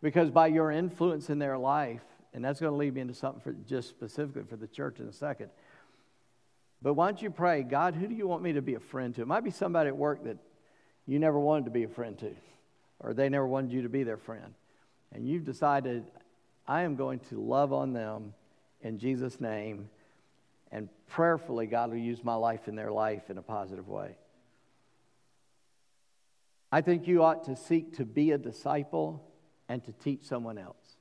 Because 0.01 0.31
by 0.31 0.47
your 0.47 0.71
influence 0.71 1.29
in 1.31 1.39
their 1.39 1.59
life, 1.59 2.03
and 2.33 2.45
that's 2.45 2.61
going 2.61 2.73
to 2.73 2.77
lead 2.77 2.95
me 2.95 3.01
into 3.01 3.15
something 3.15 3.41
for 3.41 3.53
just 3.53 3.89
specifically 3.89 4.45
for 4.49 4.57
the 4.57 4.69
church 4.69 5.01
in 5.01 5.09
a 5.09 5.13
second. 5.13 5.51
But 6.81 6.95
why 6.95 7.07
don't 7.07 7.21
you 7.21 7.31
pray, 7.31 7.63
God, 7.63 7.95
who 7.95 8.07
do 8.07 8.15
you 8.15 8.29
want 8.29 8.43
me 8.43 8.53
to 8.53 8.63
be 8.63 8.75
a 8.75 8.81
friend 8.81 9.15
to? 9.17 9.23
It 9.23 9.27
might 9.27 9.45
be 9.45 9.51
somebody 9.51 9.89
at 9.89 9.97
work 9.97 10.25
that 10.25 10.37
you 11.09 11.19
never 11.19 11.41
wanted 11.41 11.65
to 11.65 11.73
be 11.73 11.83
a 11.83 11.89
friend 11.89 12.17
to, 12.19 12.31
or 13.01 13.15
they 13.15 13.29
never 13.29 13.47
wanted 13.47 13.73
you 13.73 13.83
to 13.83 13.89
be 13.89 14.05
their 14.05 14.17
friend. 14.17 14.55
And 15.13 15.27
you've 15.27 15.45
decided, 15.45 16.05
I 16.67 16.83
am 16.83 16.95
going 16.95 17.19
to 17.31 17.41
love 17.41 17.73
on 17.73 17.93
them 17.93 18.35
in 18.83 18.99
Jesus' 18.99 19.41
name 19.41 19.89
and 20.71 20.89
prayerfully, 21.09 21.67
God 21.67 21.91
will 21.91 21.97
use 21.97 22.23
my 22.23 22.35
life 22.35 22.69
in 22.69 22.77
their 22.77 22.93
life 22.93 23.31
in 23.31 23.39
a 23.39 23.43
positive 23.43 23.89
way. 23.89 24.17
I 26.71 26.83
think 26.83 27.07
you 27.07 27.23
ought 27.23 27.45
to 27.45 27.57
seek 27.57 27.97
to 27.97 28.05
be 28.05 28.33
a 28.33 28.39
disciple 28.39 29.25
and 29.69 29.83
to 29.85 29.93
teach 29.93 30.25
someone 30.25 30.59
else. 30.59 30.97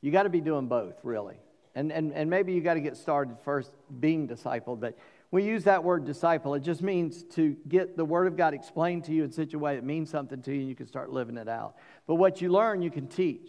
You 0.00 0.10
got 0.10 0.24
to 0.24 0.28
be 0.28 0.40
doing 0.40 0.66
both, 0.66 0.96
really. 1.04 1.36
And, 1.74 1.92
and, 1.92 2.12
and 2.12 2.28
maybe 2.28 2.52
you 2.52 2.60
got 2.60 2.74
to 2.74 2.80
get 2.80 2.96
started 2.96 3.36
first 3.44 3.70
being 4.00 4.26
discipled. 4.26 4.80
But 4.80 4.98
we 5.30 5.44
use 5.44 5.64
that 5.64 5.84
word 5.84 6.04
disciple, 6.04 6.54
it 6.54 6.60
just 6.60 6.82
means 6.82 7.22
to 7.34 7.56
get 7.68 7.96
the 7.96 8.04
Word 8.04 8.26
of 8.26 8.36
God 8.36 8.54
explained 8.54 9.04
to 9.04 9.12
you 9.12 9.24
in 9.24 9.30
such 9.30 9.52
a 9.52 9.58
way 9.58 9.74
that 9.74 9.84
means 9.84 10.08
something 10.08 10.40
to 10.42 10.52
you 10.52 10.60
and 10.60 10.68
you 10.68 10.74
can 10.74 10.86
start 10.86 11.10
living 11.10 11.36
it 11.36 11.48
out. 11.48 11.76
But 12.06 12.14
what 12.14 12.40
you 12.40 12.48
learn, 12.50 12.80
you 12.80 12.90
can 12.90 13.08
teach. 13.08 13.48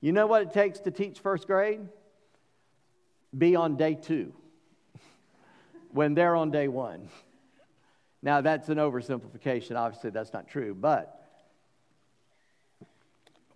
You 0.00 0.12
know 0.12 0.26
what 0.26 0.42
it 0.42 0.52
takes 0.52 0.80
to 0.80 0.90
teach 0.90 1.20
first 1.20 1.46
grade? 1.46 1.80
be 3.36 3.56
on 3.56 3.76
day 3.76 3.94
two 3.94 4.32
when 5.92 6.14
they're 6.14 6.36
on 6.36 6.50
day 6.50 6.68
one. 6.68 7.08
Now, 8.22 8.40
that's 8.40 8.68
an 8.68 8.78
oversimplification. 8.78 9.76
Obviously, 9.76 10.10
that's 10.10 10.32
not 10.32 10.48
true. 10.48 10.74
But 10.74 11.24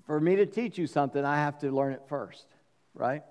for 0.06 0.20
me 0.20 0.36
to 0.36 0.46
teach 0.46 0.78
you 0.78 0.86
something, 0.86 1.24
I 1.24 1.36
have 1.36 1.58
to 1.60 1.70
learn 1.72 1.92
it 1.92 2.02
first, 2.08 2.46
right? 2.94 3.22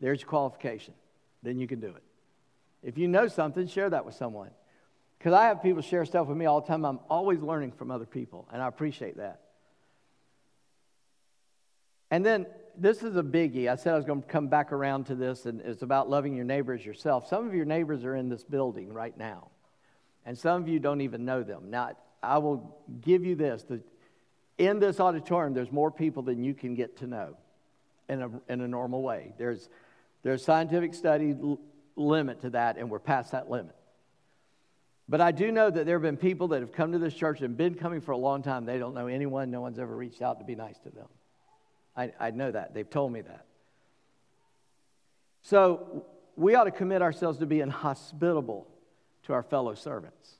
There's 0.00 0.20
your 0.20 0.28
qualification. 0.28 0.94
Then 1.42 1.58
you 1.58 1.66
can 1.66 1.80
do 1.80 1.88
it. 1.88 2.02
If 2.84 2.98
you 2.98 3.08
know 3.08 3.26
something, 3.26 3.66
share 3.66 3.90
that 3.90 4.04
with 4.04 4.14
someone. 4.14 4.50
Because 5.18 5.32
I 5.32 5.46
have 5.46 5.62
people 5.62 5.80
share 5.80 6.04
stuff 6.04 6.26
with 6.26 6.36
me 6.36 6.44
all 6.44 6.60
the 6.60 6.66
time. 6.66 6.84
I'm 6.84 7.00
always 7.08 7.40
learning 7.40 7.72
from 7.72 7.90
other 7.90 8.04
people, 8.04 8.46
and 8.52 8.60
I 8.60 8.68
appreciate 8.68 9.16
that. 9.16 9.40
And 12.10 12.24
then 12.24 12.46
this 12.76 13.02
is 13.02 13.16
a 13.16 13.22
biggie. 13.22 13.68
I 13.68 13.76
said 13.76 13.94
I 13.94 13.96
was 13.96 14.04
going 14.04 14.20
to 14.20 14.28
come 14.28 14.48
back 14.48 14.70
around 14.70 15.04
to 15.06 15.14
this, 15.14 15.46
and 15.46 15.62
it's 15.62 15.82
about 15.82 16.10
loving 16.10 16.36
your 16.36 16.44
neighbors 16.44 16.84
yourself. 16.84 17.26
Some 17.26 17.46
of 17.46 17.54
your 17.54 17.64
neighbors 17.64 18.04
are 18.04 18.14
in 18.14 18.28
this 18.28 18.44
building 18.44 18.92
right 18.92 19.16
now, 19.16 19.48
and 20.26 20.36
some 20.36 20.60
of 20.60 20.68
you 20.68 20.78
don't 20.78 21.00
even 21.00 21.24
know 21.24 21.42
them. 21.42 21.70
Now, 21.70 21.92
I 22.22 22.38
will 22.38 22.76
give 23.00 23.24
you 23.24 23.34
this 23.34 23.62
that 23.64 23.80
in 24.58 24.78
this 24.78 25.00
auditorium, 25.00 25.54
there's 25.54 25.72
more 25.72 25.90
people 25.90 26.22
than 26.22 26.44
you 26.44 26.54
can 26.54 26.74
get 26.74 26.98
to 26.98 27.06
know 27.06 27.36
in 28.08 28.22
a, 28.22 28.30
in 28.48 28.60
a 28.60 28.68
normal 28.68 29.02
way. 29.02 29.32
There's, 29.38 29.68
there's 30.22 30.44
scientific 30.44 30.94
study 30.94 31.34
limit 31.96 32.40
to 32.42 32.50
that, 32.50 32.76
and 32.76 32.90
we're 32.90 32.98
past 32.98 33.32
that 33.32 33.50
limit. 33.50 33.74
But 35.08 35.20
I 35.20 35.32
do 35.32 35.52
know 35.52 35.70
that 35.70 35.84
there 35.84 35.96
have 35.96 36.02
been 36.02 36.16
people 36.16 36.48
that 36.48 36.60
have 36.60 36.72
come 36.72 36.92
to 36.92 36.98
this 36.98 37.14
church 37.14 37.42
and 37.42 37.56
been 37.56 37.74
coming 37.74 38.00
for 38.00 38.12
a 38.12 38.16
long 38.16 38.42
time. 38.42 38.64
They 38.64 38.78
don't 38.78 38.94
know 38.94 39.06
anyone, 39.06 39.50
no 39.50 39.60
one's 39.60 39.78
ever 39.78 39.94
reached 39.94 40.22
out 40.22 40.38
to 40.38 40.44
be 40.44 40.54
nice 40.54 40.78
to 40.80 40.90
them. 40.90 41.08
I, 41.96 42.12
I 42.18 42.30
know 42.30 42.50
that. 42.50 42.74
They've 42.74 42.88
told 42.88 43.12
me 43.12 43.20
that. 43.20 43.44
So 45.42 46.06
we 46.36 46.54
ought 46.54 46.64
to 46.64 46.70
commit 46.70 47.02
ourselves 47.02 47.38
to 47.38 47.46
being 47.46 47.68
hospitable 47.68 48.66
to 49.24 49.34
our 49.34 49.42
fellow 49.42 49.74
servants. 49.74 50.30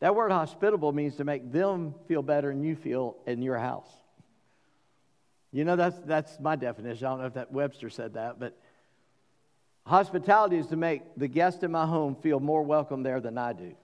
That 0.00 0.16
word 0.16 0.32
hospitable 0.32 0.92
means 0.92 1.16
to 1.16 1.24
make 1.24 1.52
them 1.52 1.94
feel 2.08 2.22
better 2.22 2.48
than 2.48 2.64
you 2.64 2.74
feel 2.74 3.16
in 3.26 3.40
your 3.42 3.58
house. 3.58 3.88
You 5.52 5.64
know, 5.64 5.76
that's, 5.76 5.98
that's 6.00 6.40
my 6.40 6.56
definition. 6.56 7.06
I 7.06 7.10
don't 7.10 7.20
know 7.20 7.26
if 7.26 7.34
that 7.34 7.52
Webster 7.52 7.90
said 7.90 8.14
that, 8.14 8.40
but 8.40 8.58
hospitality 9.86 10.58
is 10.58 10.66
to 10.68 10.76
make 10.76 11.02
the 11.16 11.28
guest 11.28 11.62
in 11.62 11.70
my 11.70 11.86
home 11.86 12.16
feel 12.16 12.40
more 12.40 12.62
welcome 12.62 13.02
there 13.02 13.20
than 13.20 13.38
I 13.38 13.52
do. 13.52 13.74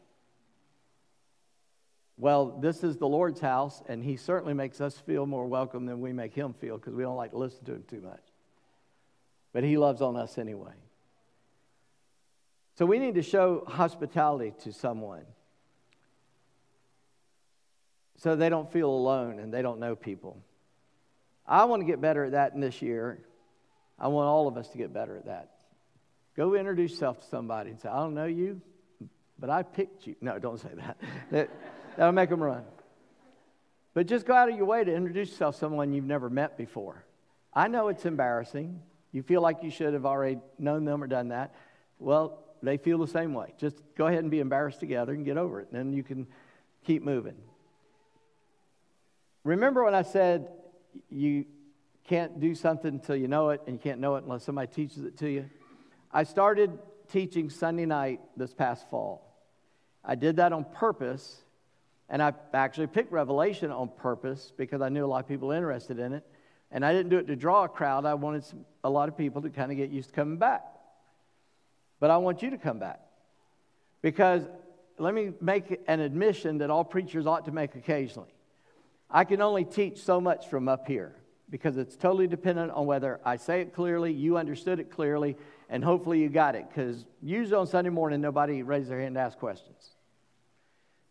Well, 2.17 2.59
this 2.61 2.83
is 2.83 2.97
the 2.97 3.07
Lord's 3.07 3.41
house, 3.41 3.81
and 3.89 4.03
He 4.03 4.17
certainly 4.17 4.55
makes 4.55 4.81
us 4.81 4.99
feel 4.99 5.25
more 5.25 5.47
welcome 5.47 5.87
than 5.87 6.01
we 6.01 6.13
make 6.13 6.35
Him 6.35 6.53
feel 6.53 6.77
because 6.77 6.95
we 6.95 7.05
don't 7.05 7.17
like 7.17 7.31
to 7.31 7.39
listen 7.39 7.65
to 7.67 7.75
Him 7.75 7.85
too 7.89 8.01
much. 8.01 8.23
But 9.53 9.63
He 9.63 9.79
loves 9.79 10.03
on 10.03 10.17
us 10.17 10.37
anyway. 10.37 10.73
So 12.77 12.87
we 12.87 12.99
need 12.99 13.15
to 13.15 13.23
show 13.23 13.65
hospitality 13.67 14.53
to 14.65 14.73
someone 14.73 15.25
so 18.19 18.37
they 18.37 18.49
don't 18.49 18.71
feel 18.71 18.91
alone 18.91 19.39
and 19.39 19.53
they 19.53 19.63
don't 19.63 19.79
know 19.79 19.97
people. 19.97 20.43
I 21.47 21.65
want 21.65 21.81
to 21.81 21.87
get 21.87 22.01
better 22.01 22.25
at 22.25 22.33
that 22.33 22.53
in 22.53 22.61
this 22.61 22.83
year. 22.83 23.21
I 23.99 24.09
want 24.09 24.29
all 24.29 24.49
of 24.49 24.57
us 24.57 24.69
to 24.69 24.79
get 24.79 24.93
better 24.93 25.17
at 25.17 25.27
that. 25.27 25.51
Go 26.39 26.55
introduce 26.55 26.93
yourself 26.93 27.21
to 27.21 27.27
somebody 27.27 27.71
and 27.71 27.81
say, 27.81 27.89
I 27.89 27.97
don't 27.97 28.15
know 28.15 28.27
you, 28.27 28.61
but 29.41 29.51
I 29.51 29.65
picked 29.65 30.07
you. 30.07 30.15
No, 30.21 30.39
don't 30.39 30.61
say 30.61 30.69
that. 30.77 30.97
that 31.33 31.51
that'll 31.97 32.13
make 32.13 32.31
them 32.31 32.41
run. 32.41 32.63
But 33.93 34.07
just 34.07 34.25
go 34.25 34.35
out 34.35 34.49
of 34.49 34.57
your 34.57 34.65
way 34.65 34.85
to 34.85 34.95
introduce 34.95 35.31
yourself 35.31 35.57
to 35.57 35.59
someone 35.59 35.93
you've 35.93 36.05
never 36.05 36.31
met 36.31 36.57
before. 36.57 37.05
I 37.53 37.67
know 37.67 37.89
it's 37.89 38.07
embarrassing. 38.07 38.81
You 39.11 39.25
feel 39.25 39.43
like 39.43 39.65
you 39.65 39.71
should 39.73 39.95
have 39.95 40.07
already 40.07 40.39
known 40.61 40.85
them 40.85 41.03
or 41.03 41.09
done 41.09 41.31
that. 41.31 41.57
Well, 41.99 42.39
they 42.63 42.77
feel 42.77 42.99
the 42.99 43.09
same 43.09 43.35
way. 43.35 43.55
Just 43.59 43.83
go 43.97 44.07
ahead 44.07 44.21
and 44.21 44.31
be 44.31 44.39
embarrassed 44.39 44.79
together 44.79 45.13
and 45.15 45.25
get 45.25 45.39
over 45.39 45.61
it. 45.61 45.67
And 45.73 45.77
then 45.77 45.93
you 45.93 46.05
can 46.05 46.29
keep 46.85 47.03
moving. 47.03 47.35
Remember 49.43 49.83
when 49.83 49.97
I 49.97 50.03
said 50.03 50.47
you 51.11 51.47
can't 52.05 52.39
do 52.39 52.55
something 52.55 52.95
until 52.95 53.17
you 53.17 53.27
know 53.27 53.51
it, 53.51 53.61
and 53.67 53.75
you 53.75 53.81
can't 53.81 53.99
know 53.99 54.15
it 54.15 54.23
unless 54.23 54.45
somebody 54.45 54.69
teaches 54.73 55.03
it 55.03 55.19
to 55.19 55.29
you? 55.29 55.51
I 56.11 56.25
started 56.25 56.79
teaching 57.11 57.51
Sunday 57.51 57.87
night 57.87 58.21
this 58.37 58.55
past 58.55 58.89
fall. 58.89 59.25
I 60.05 60.15
did 60.15 60.37
that 60.37 60.53
on 60.53 60.65
purpose, 60.65 61.43
and 62.09 62.23
I 62.23 62.33
actually 62.55 62.87
picked 62.87 63.13
Revelation 63.13 63.71
on 63.71 63.89
purpose 63.89 64.53
because 64.57 64.81
I 64.81 64.89
knew 64.89 65.05
a 65.05 65.07
lot 65.07 65.23
of 65.23 65.29
people 65.29 65.51
interested 65.51 65.99
in 65.99 66.13
it. 66.15 66.25
And 66.71 66.85
I 66.85 66.93
didn't 66.93 67.11
do 67.11 67.19
it 67.19 67.27
to 67.29 67.37
draw 67.37 67.65
a 67.65 67.69
crowd. 67.69 68.05
I 68.05 68.15
wanted 68.15 68.45
some, 68.45 68.65
a 68.85 68.91
lot 68.91 69.09
of 69.09 69.17
people 69.17 69.43
to 69.43 69.51
kind 69.51 69.71
of 69.71 69.77
get 69.77 69.91
used 69.91 70.11
to 70.11 70.15
coming 70.15 70.37
back. 70.37 70.65
But 72.01 72.11
I 72.11 72.19
want 72.19 72.43
you 72.43 72.51
to 72.51 72.59
come 72.59 72.79
back. 72.79 73.01
Because 74.03 74.43
let 74.99 75.15
me 75.15 75.33
make 75.41 75.81
an 75.89 76.01
admission 76.01 76.59
that 76.59 76.71
all 76.71 76.85
preachers 76.85 77.27
ought 77.27 77.47
to 77.47 77.53
make 77.53 77.75
occasionally. 77.75 78.33
I 79.11 79.25
can 79.25 79.41
only 79.41 79.65
teach 79.65 79.99
so 79.99 80.21
much 80.21 80.49
from 80.49 80.69
up 80.69 80.87
here 80.87 81.15
because 81.51 81.79
it's 81.79 81.97
totally 81.97 82.27
dependent 82.27 82.73
on 82.73 82.85
whether 82.85 83.21
I 83.25 83.37
say 83.37 83.63
it 83.63 83.75
clearly, 83.75 84.13
you 84.13 84.37
understood 84.37 84.81
it 84.81 84.91
clearly, 84.91 85.37
and 85.69 85.85
hopefully 85.85 86.21
you 86.21 86.29
got 86.29 86.55
it. 86.55 86.67
Because 86.69 87.05
usually 87.23 87.57
on 87.57 87.67
Sunday 87.67 87.91
morning, 87.91 88.21
nobody 88.21 88.63
raises 88.63 88.89
their 88.89 89.01
hand 89.01 89.15
to 89.17 89.21
ask 89.21 89.39
questions. 89.39 89.91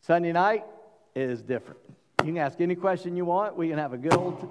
Sunday 0.02 0.32
night 0.32 0.65
is 1.15 1.41
different. 1.41 1.80
You 2.22 2.34
can 2.34 2.38
ask 2.38 2.60
any 2.62 2.76
question 2.76 3.15
you 3.15 3.26
want. 3.26 3.56
We 3.56 3.70
can 3.70 3.78
have 3.78 3.93
a 3.93 3.98
good 3.98 4.13
old, 4.13 4.41
t- 4.41 4.48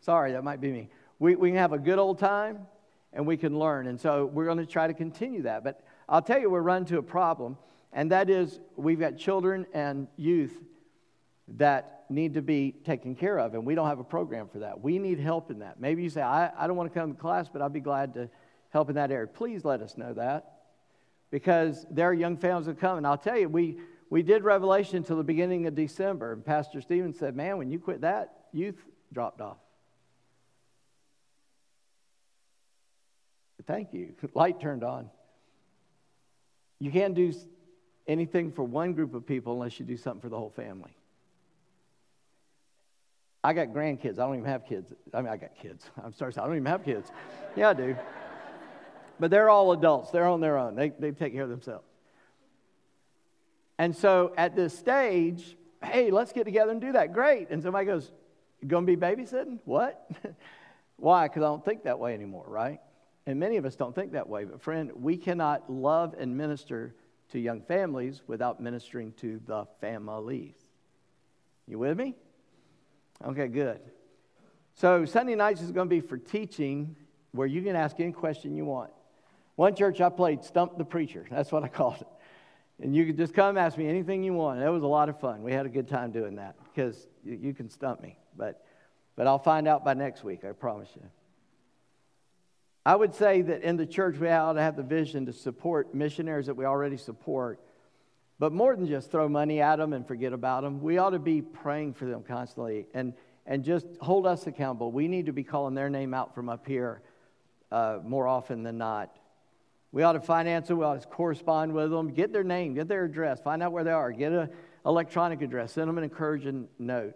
sorry, 0.00 0.32
that 0.32 0.44
might 0.44 0.60
be 0.60 0.70
me. 0.70 0.88
We, 1.18 1.34
we 1.34 1.50
can 1.50 1.58
have 1.58 1.72
a 1.72 1.78
good 1.78 1.98
old 1.98 2.18
time 2.18 2.66
and 3.12 3.26
we 3.26 3.36
can 3.36 3.58
learn. 3.58 3.86
And 3.86 4.00
so 4.00 4.26
we're 4.26 4.44
going 4.44 4.58
to 4.58 4.66
try 4.66 4.86
to 4.86 4.94
continue 4.94 5.42
that. 5.42 5.64
But 5.64 5.82
I'll 6.08 6.22
tell 6.22 6.40
you, 6.40 6.50
we're 6.50 6.60
running 6.60 6.86
to 6.86 6.98
a 6.98 7.02
problem, 7.02 7.56
and 7.92 8.10
that 8.12 8.30
is 8.30 8.60
we've 8.76 9.00
got 9.00 9.16
children 9.16 9.66
and 9.72 10.06
youth 10.16 10.56
that 11.56 12.04
need 12.08 12.34
to 12.34 12.42
be 12.42 12.72
taken 12.84 13.14
care 13.14 13.38
of, 13.38 13.54
and 13.54 13.64
we 13.64 13.74
don't 13.74 13.88
have 13.88 13.98
a 14.00 14.04
program 14.04 14.48
for 14.48 14.60
that. 14.60 14.80
We 14.80 14.98
need 14.98 15.20
help 15.20 15.50
in 15.50 15.60
that. 15.60 15.80
Maybe 15.80 16.02
you 16.02 16.10
say, 16.10 16.22
I, 16.22 16.50
I 16.56 16.66
don't 16.66 16.76
want 16.76 16.92
to 16.92 16.98
come 16.98 17.12
to 17.14 17.20
class, 17.20 17.48
but 17.52 17.62
I'd 17.62 17.72
be 17.72 17.80
glad 17.80 18.14
to 18.14 18.28
help 18.70 18.88
in 18.88 18.94
that 18.96 19.10
area. 19.10 19.26
Please 19.26 19.64
let 19.64 19.82
us 19.82 19.96
know 19.96 20.14
that 20.14 20.60
because 21.30 21.86
there 21.90 22.08
are 22.08 22.14
young 22.14 22.36
families 22.36 22.66
that 22.66 22.80
come. 22.80 22.98
And 22.98 23.06
I'll 23.06 23.18
tell 23.18 23.38
you, 23.38 23.48
we, 23.48 23.78
we 24.08 24.22
did 24.22 24.42
Revelation 24.42 24.96
until 24.96 25.16
the 25.16 25.24
beginning 25.24 25.66
of 25.66 25.74
December, 25.74 26.32
and 26.32 26.44
Pastor 26.44 26.80
Stevens 26.80 27.18
said, 27.18 27.36
Man, 27.36 27.58
when 27.58 27.70
you 27.70 27.78
quit 27.78 28.00
that, 28.00 28.46
youth 28.52 28.76
dropped 29.12 29.40
off. 29.40 29.58
Thank 33.66 33.92
you. 33.92 34.14
Light 34.34 34.60
turned 34.60 34.82
on. 34.82 35.10
You 36.78 36.90
can't 36.90 37.14
do 37.14 37.32
anything 38.06 38.52
for 38.52 38.64
one 38.64 38.94
group 38.94 39.14
of 39.14 39.26
people 39.26 39.52
unless 39.52 39.78
you 39.78 39.86
do 39.86 39.96
something 39.96 40.20
for 40.20 40.28
the 40.28 40.38
whole 40.38 40.50
family. 40.50 40.90
I 43.42 43.52
got 43.52 43.68
grandkids. 43.68 44.18
I 44.18 44.26
don't 44.26 44.34
even 44.34 44.46
have 44.46 44.66
kids. 44.66 44.92
I 45.14 45.22
mean, 45.22 45.32
I 45.32 45.36
got 45.36 45.54
kids. 45.56 45.88
I'm 46.04 46.12
sorry, 46.12 46.32
I 46.36 46.44
don't 46.44 46.56
even 46.56 46.66
have 46.66 46.84
kids. 46.84 47.10
Yeah, 47.56 47.70
I 47.70 47.74
do. 47.74 47.96
But 49.20 49.30
they're 49.30 49.50
all 49.50 49.72
adults. 49.72 50.10
They're 50.10 50.26
on 50.26 50.40
their 50.40 50.56
own. 50.56 50.74
They, 50.74 50.88
they 50.88 51.12
take 51.12 51.34
care 51.34 51.44
of 51.44 51.50
themselves. 51.50 51.84
And 53.78 53.94
so 53.94 54.32
at 54.36 54.56
this 54.56 54.76
stage, 54.76 55.56
hey, 55.84 56.10
let's 56.10 56.32
get 56.32 56.44
together 56.44 56.72
and 56.72 56.80
do 56.80 56.92
that. 56.92 57.12
Great. 57.12 57.50
And 57.50 57.62
somebody 57.62 57.84
goes, 57.84 58.10
You 58.60 58.68
going 58.68 58.86
to 58.86 58.96
be 58.96 59.00
babysitting? 59.00 59.58
What? 59.66 60.10
Why? 60.96 61.28
Because 61.28 61.42
I 61.42 61.46
don't 61.46 61.64
think 61.64 61.84
that 61.84 61.98
way 61.98 62.14
anymore, 62.14 62.44
right? 62.46 62.80
And 63.26 63.38
many 63.38 63.58
of 63.58 63.66
us 63.66 63.76
don't 63.76 63.94
think 63.94 64.12
that 64.12 64.28
way. 64.28 64.44
But 64.44 64.62
friend, 64.62 64.90
we 64.94 65.18
cannot 65.18 65.70
love 65.70 66.14
and 66.18 66.36
minister 66.36 66.94
to 67.32 67.38
young 67.38 67.60
families 67.60 68.22
without 68.26 68.60
ministering 68.60 69.12
to 69.18 69.40
the 69.46 69.66
families. 69.80 70.54
You 71.68 71.78
with 71.78 71.96
me? 71.96 72.16
Okay, 73.24 73.48
good. 73.48 73.80
So 74.74 75.04
Sunday 75.04 75.34
nights 75.34 75.60
is 75.60 75.72
going 75.72 75.88
to 75.88 75.94
be 75.94 76.00
for 76.00 76.16
teaching 76.16 76.96
where 77.32 77.46
you 77.46 77.62
can 77.62 77.76
ask 77.76 78.00
any 78.00 78.12
question 78.12 78.56
you 78.56 78.64
want. 78.64 78.90
One 79.60 79.74
church 79.74 80.00
I 80.00 80.08
played 80.08 80.42
Stump 80.42 80.78
the 80.78 80.86
Preacher. 80.86 81.26
That's 81.30 81.52
what 81.52 81.64
I 81.64 81.68
called 81.80 82.00
it. 82.00 82.06
And 82.82 82.96
you 82.96 83.04
could 83.04 83.18
just 83.18 83.34
come 83.34 83.58
ask 83.58 83.76
me 83.76 83.86
anything 83.88 84.22
you 84.22 84.32
want. 84.32 84.58
It 84.58 84.70
was 84.70 84.82
a 84.82 84.86
lot 84.86 85.10
of 85.10 85.20
fun. 85.20 85.42
We 85.42 85.52
had 85.52 85.66
a 85.66 85.68
good 85.68 85.86
time 85.86 86.12
doing 86.12 86.36
that 86.36 86.56
because 86.64 87.06
you, 87.22 87.52
can 87.52 87.68
stump 87.68 88.00
me. 88.00 88.16
But, 88.34 88.64
but 89.16 89.26
I'll 89.26 89.38
find 89.38 89.68
out 89.68 89.84
by 89.84 89.92
next 89.92 90.24
week, 90.24 90.46
I 90.46 90.52
promise 90.52 90.88
you. 90.94 91.02
I 92.86 92.96
would 92.96 93.14
say 93.14 93.42
that 93.42 93.60
in 93.60 93.76
the 93.76 93.84
church, 93.84 94.16
we 94.16 94.30
ought 94.30 94.54
to 94.54 94.62
have 94.62 94.76
the 94.76 94.82
vision 94.82 95.26
to 95.26 95.32
support 95.34 95.94
missionaries 95.94 96.46
that 96.46 96.54
we 96.54 96.64
already 96.64 96.96
support. 96.96 97.60
But 98.38 98.54
more 98.54 98.74
than 98.74 98.86
just 98.86 99.10
throw 99.10 99.28
money 99.28 99.60
at 99.60 99.76
them 99.76 99.92
and 99.92 100.08
forget 100.08 100.32
about 100.32 100.62
them, 100.62 100.80
we 100.80 100.96
ought 100.96 101.10
to 101.10 101.18
be 101.18 101.42
praying 101.42 101.92
for 101.92 102.06
them 102.06 102.22
constantly 102.22 102.86
and, 102.94 103.12
and 103.44 103.62
just 103.62 103.86
hold 104.00 104.26
us 104.26 104.46
accountable. 104.46 104.90
We 104.90 105.06
need 105.06 105.26
to 105.26 105.34
be 105.34 105.44
calling 105.44 105.74
their 105.74 105.90
name 105.90 106.14
out 106.14 106.34
from 106.34 106.48
up 106.48 106.66
here 106.66 107.02
uh, 107.70 107.98
more 108.02 108.26
often 108.26 108.62
than 108.62 108.78
not. 108.78 109.19
We 109.92 110.02
ought 110.02 110.12
to 110.12 110.20
finance 110.20 110.68
them. 110.68 110.78
We 110.78 110.84
ought 110.84 111.00
to 111.00 111.08
correspond 111.08 111.72
with 111.72 111.90
them. 111.90 112.12
Get 112.12 112.32
their 112.32 112.44
name, 112.44 112.74
get 112.74 112.88
their 112.88 113.04
address, 113.04 113.40
find 113.40 113.62
out 113.62 113.72
where 113.72 113.84
they 113.84 113.90
are, 113.90 114.12
get 114.12 114.32
an 114.32 114.50
electronic 114.86 115.42
address, 115.42 115.72
send 115.72 115.88
them 115.88 115.98
an 115.98 116.04
encouraging 116.04 116.68
note. 116.78 117.14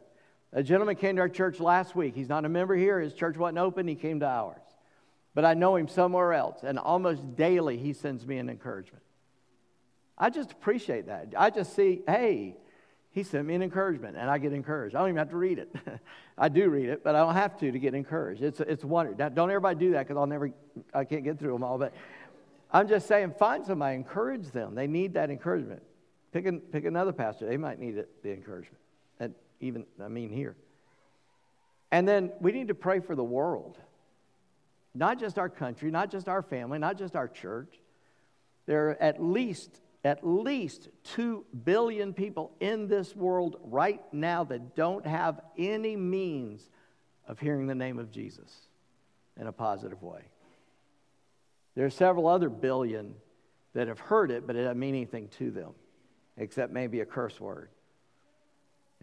A 0.53 0.63
gentleman 0.63 0.97
came 0.97 1.17
to 1.17 1.23
our 1.23 1.29
church 1.29 1.61
last 1.61 1.97
week. 1.97 2.15
He's 2.15 2.29
not 2.29 2.45
a 2.45 2.49
member 2.49 2.77
here. 2.77 3.01
His 3.01 3.13
church 3.13 3.37
wasn't 3.37 3.59
open. 3.59 3.89
He 3.89 3.97
came 3.97 4.21
to 4.21 4.27
ours. 4.27 4.63
But 5.35 5.45
I 5.45 5.55
know 5.55 5.75
him 5.75 5.89
somewhere 5.89 6.33
else, 6.33 6.63
and 6.63 6.79
almost 6.79 7.35
daily 7.35 7.77
he 7.77 7.93
sends 7.93 8.25
me 8.25 8.39
an 8.39 8.49
encouragement. 8.49 9.03
I 10.17 10.31
just 10.31 10.53
appreciate 10.53 11.07
that. 11.07 11.35
I 11.37 11.51
just 11.51 11.75
see, 11.75 12.03
hey, 12.07 12.57
he 13.11 13.25
sent 13.25 13.47
me 13.47 13.55
an 13.55 13.63
encouragement, 13.63 14.17
and 14.17 14.31
I 14.31 14.39
get 14.39 14.53
encouraged. 14.53 14.95
I 14.95 15.01
don't 15.01 15.09
even 15.09 15.19
have 15.19 15.31
to 15.31 15.37
read 15.37 15.59
it. 15.59 15.75
I 16.39 16.49
do 16.49 16.69
read 16.69 16.89
it, 16.89 17.03
but 17.03 17.17
I 17.17 17.21
don't 17.21 17.35
have 17.35 17.59
to 17.61 17.71
to 17.71 17.79
get 17.79 17.95
encouraged. 17.95 18.43
It's 18.43 18.61
it's 18.61 18.85
wonder. 18.85 19.13
Don't 19.13 19.51
everybody 19.51 19.79
do 19.79 19.93
that 19.93 20.07
because 20.07 20.17
I'll 20.17 20.27
never, 20.27 20.51
I 20.93 21.05
can't 21.05 21.25
get 21.25 21.39
through 21.39 21.53
them 21.53 21.63
all. 21.63 21.79
But 21.79 21.95
I'm 22.75 22.89
just 22.89 23.07
saying, 23.07 23.35
find 23.39 23.65
somebody, 23.65 23.95
encourage 23.95 24.51
them. 24.51 24.75
They 24.75 24.89
need 24.89 25.15
that 25.15 25.31
encouragement. 25.31 25.81
Pick, 26.33 26.45
an, 26.47 26.59
pick 26.59 26.85
another 26.85 27.13
pastor. 27.13 27.47
They 27.47 27.57
might 27.57 27.79
need 27.79 27.97
it, 27.97 28.23
the 28.25 28.33
encouragement. 28.33 28.81
And 29.21 29.33
even, 29.61 29.87
I 30.03 30.09
mean, 30.09 30.29
here. 30.29 30.57
And 31.93 32.09
then 32.09 32.33
we 32.41 32.51
need 32.51 32.67
to 32.69 32.75
pray 32.75 32.99
for 32.99 33.15
the 33.15 33.23
world. 33.23 33.79
Not 34.93 35.21
just 35.21 35.39
our 35.39 35.49
country, 35.49 35.93
not 35.93 36.11
just 36.11 36.29
our 36.29 36.43
family, 36.43 36.81
not 36.81 36.99
just 36.99 37.15
our 37.15 37.29
church. 37.29 37.79
There 38.67 38.89
are 38.89 38.97
at 39.01 39.23
least, 39.23 39.81
at 40.03 40.27
least 40.27 40.89
2 41.05 41.45
billion 41.65 42.13
people 42.13 42.57
in 42.59 42.89
this 42.89 43.15
world 43.15 43.57
right 43.63 44.03
now 44.13 44.43
that 44.45 44.75
don't 44.75 45.07
have 45.07 45.41
any 45.57 45.95
means 45.95 46.69
of 47.29 47.39
hearing 47.39 47.69
the 47.69 47.75
name 47.77 48.01
of 48.01 48.11
Jesus 48.11 48.51
in 49.41 49.47
a 49.47 49.53
positive 49.53 50.03
way. 50.03 50.23
There 51.75 51.87
are 51.87 51.91
several 51.91 52.27
other 52.27 52.49
billion 52.49 53.15
that 53.75 53.89
have 53.89 53.99
heard 53.99 54.31
it, 54.31 54.47
but 54.47 54.57
it 54.57 54.63
doesn't 54.63 54.79
mean 54.79 54.95
anything 54.95 55.29
to 55.39 55.51
them, 55.51 55.73
except 56.37 56.73
maybe 56.73 57.01
a 57.01 57.07
curse 57.07 57.41
word. 57.41 57.71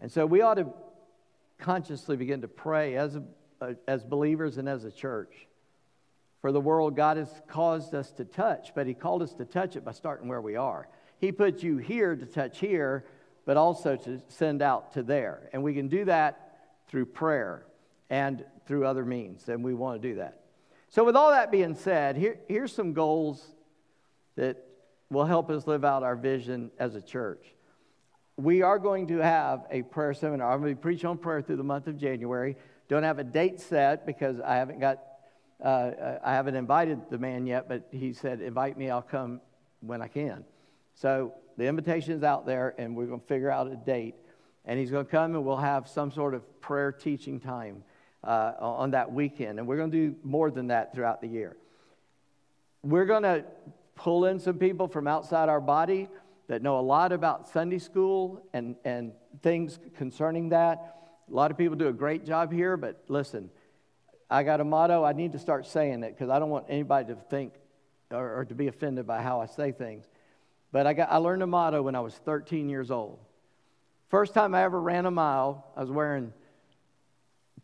And 0.00 0.10
so 0.10 0.26
we 0.26 0.40
ought 0.40 0.54
to 0.54 0.66
consciously 1.58 2.16
begin 2.16 2.40
to 2.40 2.48
pray 2.48 2.96
as, 2.96 3.16
a, 3.60 3.76
as 3.86 4.02
believers 4.02 4.58
and 4.58 4.68
as 4.68 4.84
a 4.84 4.90
church 4.90 5.46
for 6.42 6.50
the 6.50 6.60
world 6.60 6.96
God 6.96 7.16
has 7.16 7.30
caused 7.46 7.94
us 7.94 8.10
to 8.12 8.24
touch, 8.24 8.72
but 8.74 8.86
He 8.86 8.94
called 8.94 9.22
us 9.22 9.32
to 9.34 9.44
touch 9.44 9.76
it 9.76 9.84
by 9.84 9.92
starting 9.92 10.28
where 10.28 10.40
we 10.40 10.56
are. 10.56 10.88
He 11.18 11.30
put 11.30 11.62
you 11.62 11.78
here 11.78 12.16
to 12.16 12.26
touch 12.26 12.58
here, 12.58 13.06
but 13.46 13.56
also 13.56 13.96
to 13.96 14.20
send 14.28 14.60
out 14.60 14.92
to 14.94 15.04
there. 15.04 15.48
And 15.52 15.62
we 15.62 15.72
can 15.72 15.88
do 15.88 16.04
that 16.06 16.58
through 16.88 17.06
prayer 17.06 17.64
and 18.10 18.44
through 18.66 18.86
other 18.86 19.04
means, 19.04 19.48
and 19.48 19.62
we 19.62 19.72
want 19.72 20.02
to 20.02 20.08
do 20.08 20.16
that. 20.16 20.41
So, 20.92 21.04
with 21.04 21.16
all 21.16 21.30
that 21.30 21.50
being 21.50 21.74
said, 21.74 22.18
here, 22.18 22.38
here's 22.48 22.70
some 22.70 22.92
goals 22.92 23.42
that 24.36 24.62
will 25.08 25.24
help 25.24 25.48
us 25.48 25.66
live 25.66 25.86
out 25.86 26.02
our 26.02 26.14
vision 26.14 26.70
as 26.78 26.94
a 26.94 27.00
church. 27.00 27.46
We 28.36 28.60
are 28.60 28.78
going 28.78 29.06
to 29.06 29.16
have 29.16 29.64
a 29.70 29.80
prayer 29.84 30.12
seminar. 30.12 30.52
I'm 30.52 30.60
going 30.60 30.74
to 30.74 30.80
preach 30.80 31.02
on 31.06 31.16
prayer 31.16 31.40
through 31.40 31.56
the 31.56 31.64
month 31.64 31.86
of 31.86 31.96
January. 31.96 32.56
Don't 32.88 33.04
have 33.04 33.18
a 33.18 33.24
date 33.24 33.58
set 33.58 34.04
because 34.04 34.38
I 34.40 34.56
haven't 34.56 34.80
got, 34.80 34.98
uh, 35.64 36.18
I 36.22 36.34
haven't 36.34 36.56
invited 36.56 37.08
the 37.08 37.16
man 37.16 37.46
yet, 37.46 37.70
but 37.70 37.88
he 37.90 38.12
said, 38.12 38.42
invite 38.42 38.76
me, 38.76 38.90
I'll 38.90 39.00
come 39.00 39.40
when 39.80 40.02
I 40.02 40.08
can. 40.08 40.44
So 40.94 41.32
the 41.56 41.68
invitation 41.68 42.12
is 42.12 42.22
out 42.22 42.44
there, 42.44 42.74
and 42.76 42.94
we're 42.94 43.06
going 43.06 43.20
to 43.20 43.26
figure 43.26 43.50
out 43.50 43.66
a 43.66 43.76
date. 43.76 44.16
And 44.66 44.78
he's 44.78 44.90
going 44.90 45.06
to 45.06 45.10
come, 45.10 45.34
and 45.36 45.42
we'll 45.42 45.56
have 45.56 45.88
some 45.88 46.12
sort 46.12 46.34
of 46.34 46.60
prayer 46.60 46.92
teaching 46.92 47.40
time 47.40 47.82
uh, 48.24 48.52
on 48.58 48.92
that 48.92 49.12
weekend. 49.12 49.58
And 49.58 49.66
we're 49.66 49.76
going 49.76 49.90
to 49.90 50.10
do 50.10 50.16
more 50.22 50.50
than 50.50 50.68
that 50.68 50.94
throughout 50.94 51.20
the 51.20 51.28
year. 51.28 51.56
We're 52.82 53.06
going 53.06 53.22
to 53.22 53.44
pull 53.94 54.24
in 54.24 54.38
some 54.38 54.58
people 54.58 54.88
from 54.88 55.06
outside 55.06 55.48
our 55.48 55.60
body 55.60 56.08
that 56.48 56.62
know 56.62 56.78
a 56.78 56.82
lot 56.82 57.12
about 57.12 57.48
Sunday 57.48 57.78
school 57.78 58.42
and, 58.52 58.76
and 58.84 59.12
things 59.42 59.78
concerning 59.96 60.50
that. 60.50 60.96
A 61.30 61.34
lot 61.34 61.50
of 61.50 61.58
people 61.58 61.76
do 61.76 61.88
a 61.88 61.92
great 61.92 62.24
job 62.24 62.52
here, 62.52 62.76
but 62.76 63.02
listen, 63.08 63.50
I 64.28 64.42
got 64.42 64.60
a 64.60 64.64
motto. 64.64 65.04
I 65.04 65.12
need 65.12 65.32
to 65.32 65.38
start 65.38 65.66
saying 65.66 66.02
it 66.02 66.14
because 66.14 66.30
I 66.30 66.38
don't 66.38 66.50
want 66.50 66.66
anybody 66.68 67.14
to 67.14 67.20
think 67.30 67.54
or, 68.10 68.40
or, 68.40 68.44
to 68.44 68.54
be 68.54 68.66
offended 68.66 69.06
by 69.06 69.22
how 69.22 69.40
I 69.40 69.46
say 69.46 69.72
things. 69.72 70.04
But 70.70 70.86
I, 70.86 70.92
got, 70.92 71.10
I 71.10 71.16
learned 71.18 71.42
a 71.42 71.46
motto 71.46 71.82
when 71.82 71.94
I 71.94 72.00
was 72.00 72.14
13 72.14 72.68
years 72.68 72.90
old. 72.90 73.18
First 74.08 74.34
time 74.34 74.54
I 74.54 74.62
ever 74.62 74.80
ran 74.80 75.06
a 75.06 75.10
mile, 75.10 75.66
I 75.74 75.80
was 75.80 75.90
wearing 75.90 76.32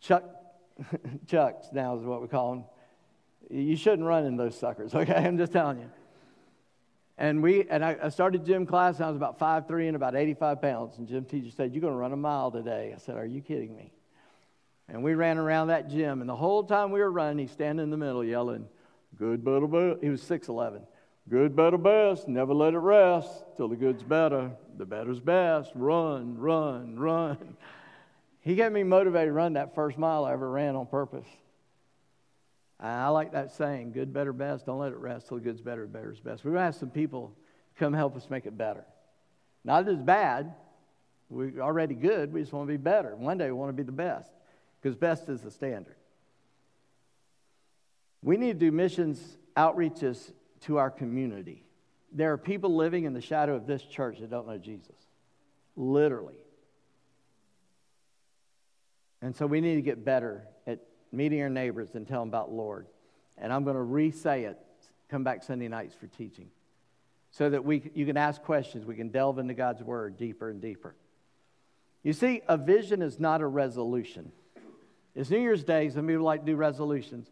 Chuck, 0.00 0.24
Chucks 1.26 1.68
now 1.72 1.96
is 1.96 2.04
what 2.04 2.22
we 2.22 2.28
call 2.28 2.50
them. 2.52 2.64
You 3.50 3.76
shouldn't 3.76 4.06
run 4.06 4.24
in 4.24 4.36
those 4.36 4.58
suckers, 4.58 4.94
okay? 4.94 5.14
I'm 5.14 5.38
just 5.38 5.52
telling 5.52 5.78
you. 5.78 5.90
And 7.16 7.42
we 7.42 7.68
and 7.68 7.84
I, 7.84 7.96
I 8.04 8.08
started 8.10 8.46
gym 8.46 8.64
class. 8.64 9.00
I 9.00 9.08
was 9.08 9.16
about 9.16 9.40
five 9.40 9.66
three 9.66 9.88
and 9.88 9.96
about 9.96 10.14
85 10.14 10.62
pounds. 10.62 10.98
And 10.98 11.08
gym 11.08 11.24
teacher 11.24 11.50
said, 11.50 11.74
"You're 11.74 11.80
going 11.80 11.92
to 11.92 11.98
run 11.98 12.12
a 12.12 12.16
mile 12.16 12.52
today." 12.52 12.92
I 12.94 12.98
said, 12.98 13.16
"Are 13.16 13.26
you 13.26 13.40
kidding 13.40 13.74
me?" 13.74 13.92
And 14.88 15.02
we 15.02 15.14
ran 15.14 15.36
around 15.36 15.68
that 15.68 15.90
gym. 15.90 16.20
And 16.20 16.30
the 16.30 16.36
whole 16.36 16.62
time 16.62 16.92
we 16.92 17.00
were 17.00 17.10
running, 17.10 17.38
he's 17.38 17.50
standing 17.50 17.82
in 17.82 17.90
the 17.90 17.96
middle 17.96 18.24
yelling, 18.24 18.68
"Good, 19.16 19.44
better, 19.44 19.66
best." 19.66 20.00
He 20.00 20.10
was 20.10 20.22
6'11. 20.22 20.82
Good, 21.28 21.56
better, 21.56 21.76
best. 21.76 22.28
Never 22.28 22.54
let 22.54 22.72
it 22.72 22.78
rest 22.78 23.28
till 23.56 23.68
the 23.68 23.76
good's 23.76 24.02
better. 24.02 24.52
The 24.78 24.86
better's 24.86 25.20
best. 25.20 25.72
Run, 25.74 26.38
run, 26.38 26.98
run. 26.98 27.56
He 28.48 28.56
got 28.56 28.72
me 28.72 28.82
motivated 28.82 29.28
to 29.28 29.32
run 29.34 29.52
that 29.52 29.74
first 29.74 29.98
mile 29.98 30.24
I 30.24 30.32
ever 30.32 30.50
ran 30.50 30.74
on 30.74 30.86
purpose. 30.86 31.26
I 32.80 33.08
like 33.08 33.32
that 33.32 33.52
saying, 33.52 33.92
good, 33.92 34.10
better, 34.10 34.32
best. 34.32 34.64
Don't 34.64 34.78
let 34.78 34.92
it 34.92 34.96
rest 34.96 35.28
till 35.28 35.38
good's 35.38 35.60
better, 35.60 35.86
better's 35.86 36.18
best. 36.18 36.46
We're 36.46 36.52
going 36.52 36.60
to 36.60 36.64
have 36.64 36.74
some 36.74 36.88
people 36.88 37.36
come 37.76 37.92
help 37.92 38.16
us 38.16 38.30
make 38.30 38.46
it 38.46 38.56
better. 38.56 38.86
Not 39.64 39.86
as 39.86 40.00
bad. 40.00 40.54
We're 41.28 41.60
already 41.60 41.94
good. 41.94 42.32
We 42.32 42.40
just 42.40 42.54
want 42.54 42.66
to 42.66 42.72
be 42.72 42.78
better. 42.78 43.14
One 43.16 43.36
day 43.36 43.48
we 43.48 43.52
want 43.52 43.68
to 43.68 43.74
be 43.74 43.82
the 43.82 43.92
best 43.92 44.32
because 44.80 44.96
best 44.96 45.28
is 45.28 45.42
the 45.42 45.50
standard. 45.50 45.96
We 48.22 48.38
need 48.38 48.58
to 48.58 48.66
do 48.66 48.72
missions 48.72 49.20
outreaches 49.58 50.32
to 50.62 50.78
our 50.78 50.90
community. 50.90 51.66
There 52.12 52.32
are 52.32 52.38
people 52.38 52.74
living 52.74 53.04
in 53.04 53.12
the 53.12 53.20
shadow 53.20 53.56
of 53.56 53.66
this 53.66 53.82
church 53.82 54.20
that 54.20 54.30
don't 54.30 54.48
know 54.48 54.56
Jesus. 54.56 54.96
Literally. 55.76 56.38
And 59.20 59.34
so 59.34 59.46
we 59.46 59.60
need 59.60 59.76
to 59.76 59.82
get 59.82 60.04
better 60.04 60.44
at 60.66 60.80
meeting 61.12 61.42
our 61.42 61.50
neighbors 61.50 61.94
and 61.94 62.06
tell 62.06 62.20
them 62.20 62.28
about 62.28 62.52
Lord. 62.52 62.86
And 63.36 63.52
I'm 63.52 63.64
going 63.64 63.76
to 63.76 63.82
re 63.82 64.10
say 64.10 64.44
it, 64.44 64.58
come 65.08 65.24
back 65.24 65.42
Sunday 65.42 65.68
nights 65.68 65.94
for 65.94 66.06
teaching. 66.06 66.48
So 67.30 67.50
that 67.50 67.64
we, 67.64 67.90
you 67.94 68.06
can 68.06 68.16
ask 68.16 68.42
questions, 68.42 68.86
we 68.86 68.94
can 68.94 69.10
delve 69.10 69.38
into 69.38 69.54
God's 69.54 69.82
word 69.82 70.16
deeper 70.16 70.48
and 70.48 70.62
deeper. 70.62 70.94
You 72.02 72.12
see, 72.12 72.42
a 72.48 72.56
vision 72.56 73.02
is 73.02 73.20
not 73.20 73.40
a 73.40 73.46
resolution. 73.46 74.32
It's 75.14 75.30
New 75.30 75.40
Year's 75.40 75.64
Day, 75.64 75.90
some 75.90 76.06
people 76.06 76.24
like 76.24 76.40
to 76.40 76.46
do 76.46 76.56
resolutions, 76.56 77.30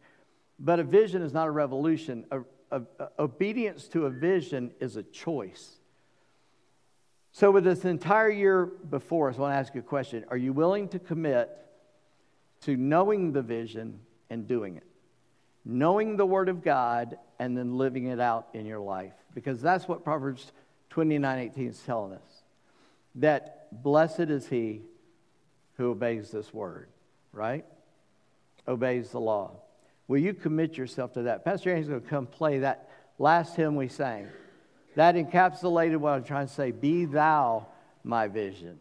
but 0.58 0.80
a 0.80 0.84
vision 0.84 1.22
is 1.22 1.32
not 1.32 1.46
a 1.46 1.50
revolution. 1.50 2.24
A, 2.30 2.40
a, 2.70 2.82
a, 2.98 3.08
obedience 3.18 3.88
to 3.88 4.06
a 4.06 4.10
vision 4.10 4.72
is 4.80 4.96
a 4.96 5.02
choice. 5.02 5.76
So, 7.32 7.50
with 7.50 7.64
this 7.64 7.84
entire 7.84 8.30
year 8.30 8.66
before 8.66 9.28
us, 9.30 9.36
I 9.36 9.40
want 9.42 9.52
to 9.52 9.58
ask 9.58 9.74
you 9.74 9.80
a 9.80 9.84
question 9.84 10.24
Are 10.30 10.36
you 10.36 10.52
willing 10.52 10.88
to 10.88 10.98
commit 10.98 11.50
to 12.62 12.76
knowing 12.76 13.32
the 13.32 13.42
vision 13.42 14.00
and 14.30 14.46
doing 14.46 14.76
it. 14.76 14.86
Knowing 15.64 16.16
the 16.16 16.26
Word 16.26 16.48
of 16.48 16.62
God 16.62 17.18
and 17.38 17.56
then 17.56 17.76
living 17.76 18.06
it 18.06 18.20
out 18.20 18.48
in 18.54 18.66
your 18.66 18.80
life. 18.80 19.12
Because 19.34 19.60
that's 19.60 19.88
what 19.88 20.04
Proverbs 20.04 20.52
29 20.90 21.38
18 21.38 21.68
is 21.68 21.80
telling 21.84 22.12
us. 22.12 22.42
That 23.16 23.82
blessed 23.82 24.20
is 24.20 24.46
he 24.46 24.82
who 25.76 25.90
obeys 25.90 26.30
this 26.30 26.52
word, 26.52 26.88
right? 27.32 27.64
Obeys 28.66 29.10
the 29.10 29.20
law. 29.20 29.52
Will 30.08 30.18
you 30.18 30.34
commit 30.34 30.76
yourself 30.76 31.12
to 31.14 31.22
that? 31.22 31.44
Pastor 31.44 31.72
Andy's 31.72 31.88
going 31.88 32.00
to 32.00 32.08
come 32.08 32.26
play 32.26 32.60
that 32.60 32.88
last 33.18 33.56
hymn 33.56 33.76
we 33.76 33.88
sang. 33.88 34.28
That 34.94 35.14
encapsulated 35.14 35.98
what 35.98 36.12
I'm 36.12 36.24
trying 36.24 36.46
to 36.46 36.52
say 36.52 36.70
Be 36.70 37.04
thou 37.04 37.66
my 38.04 38.28
vision. 38.28 38.78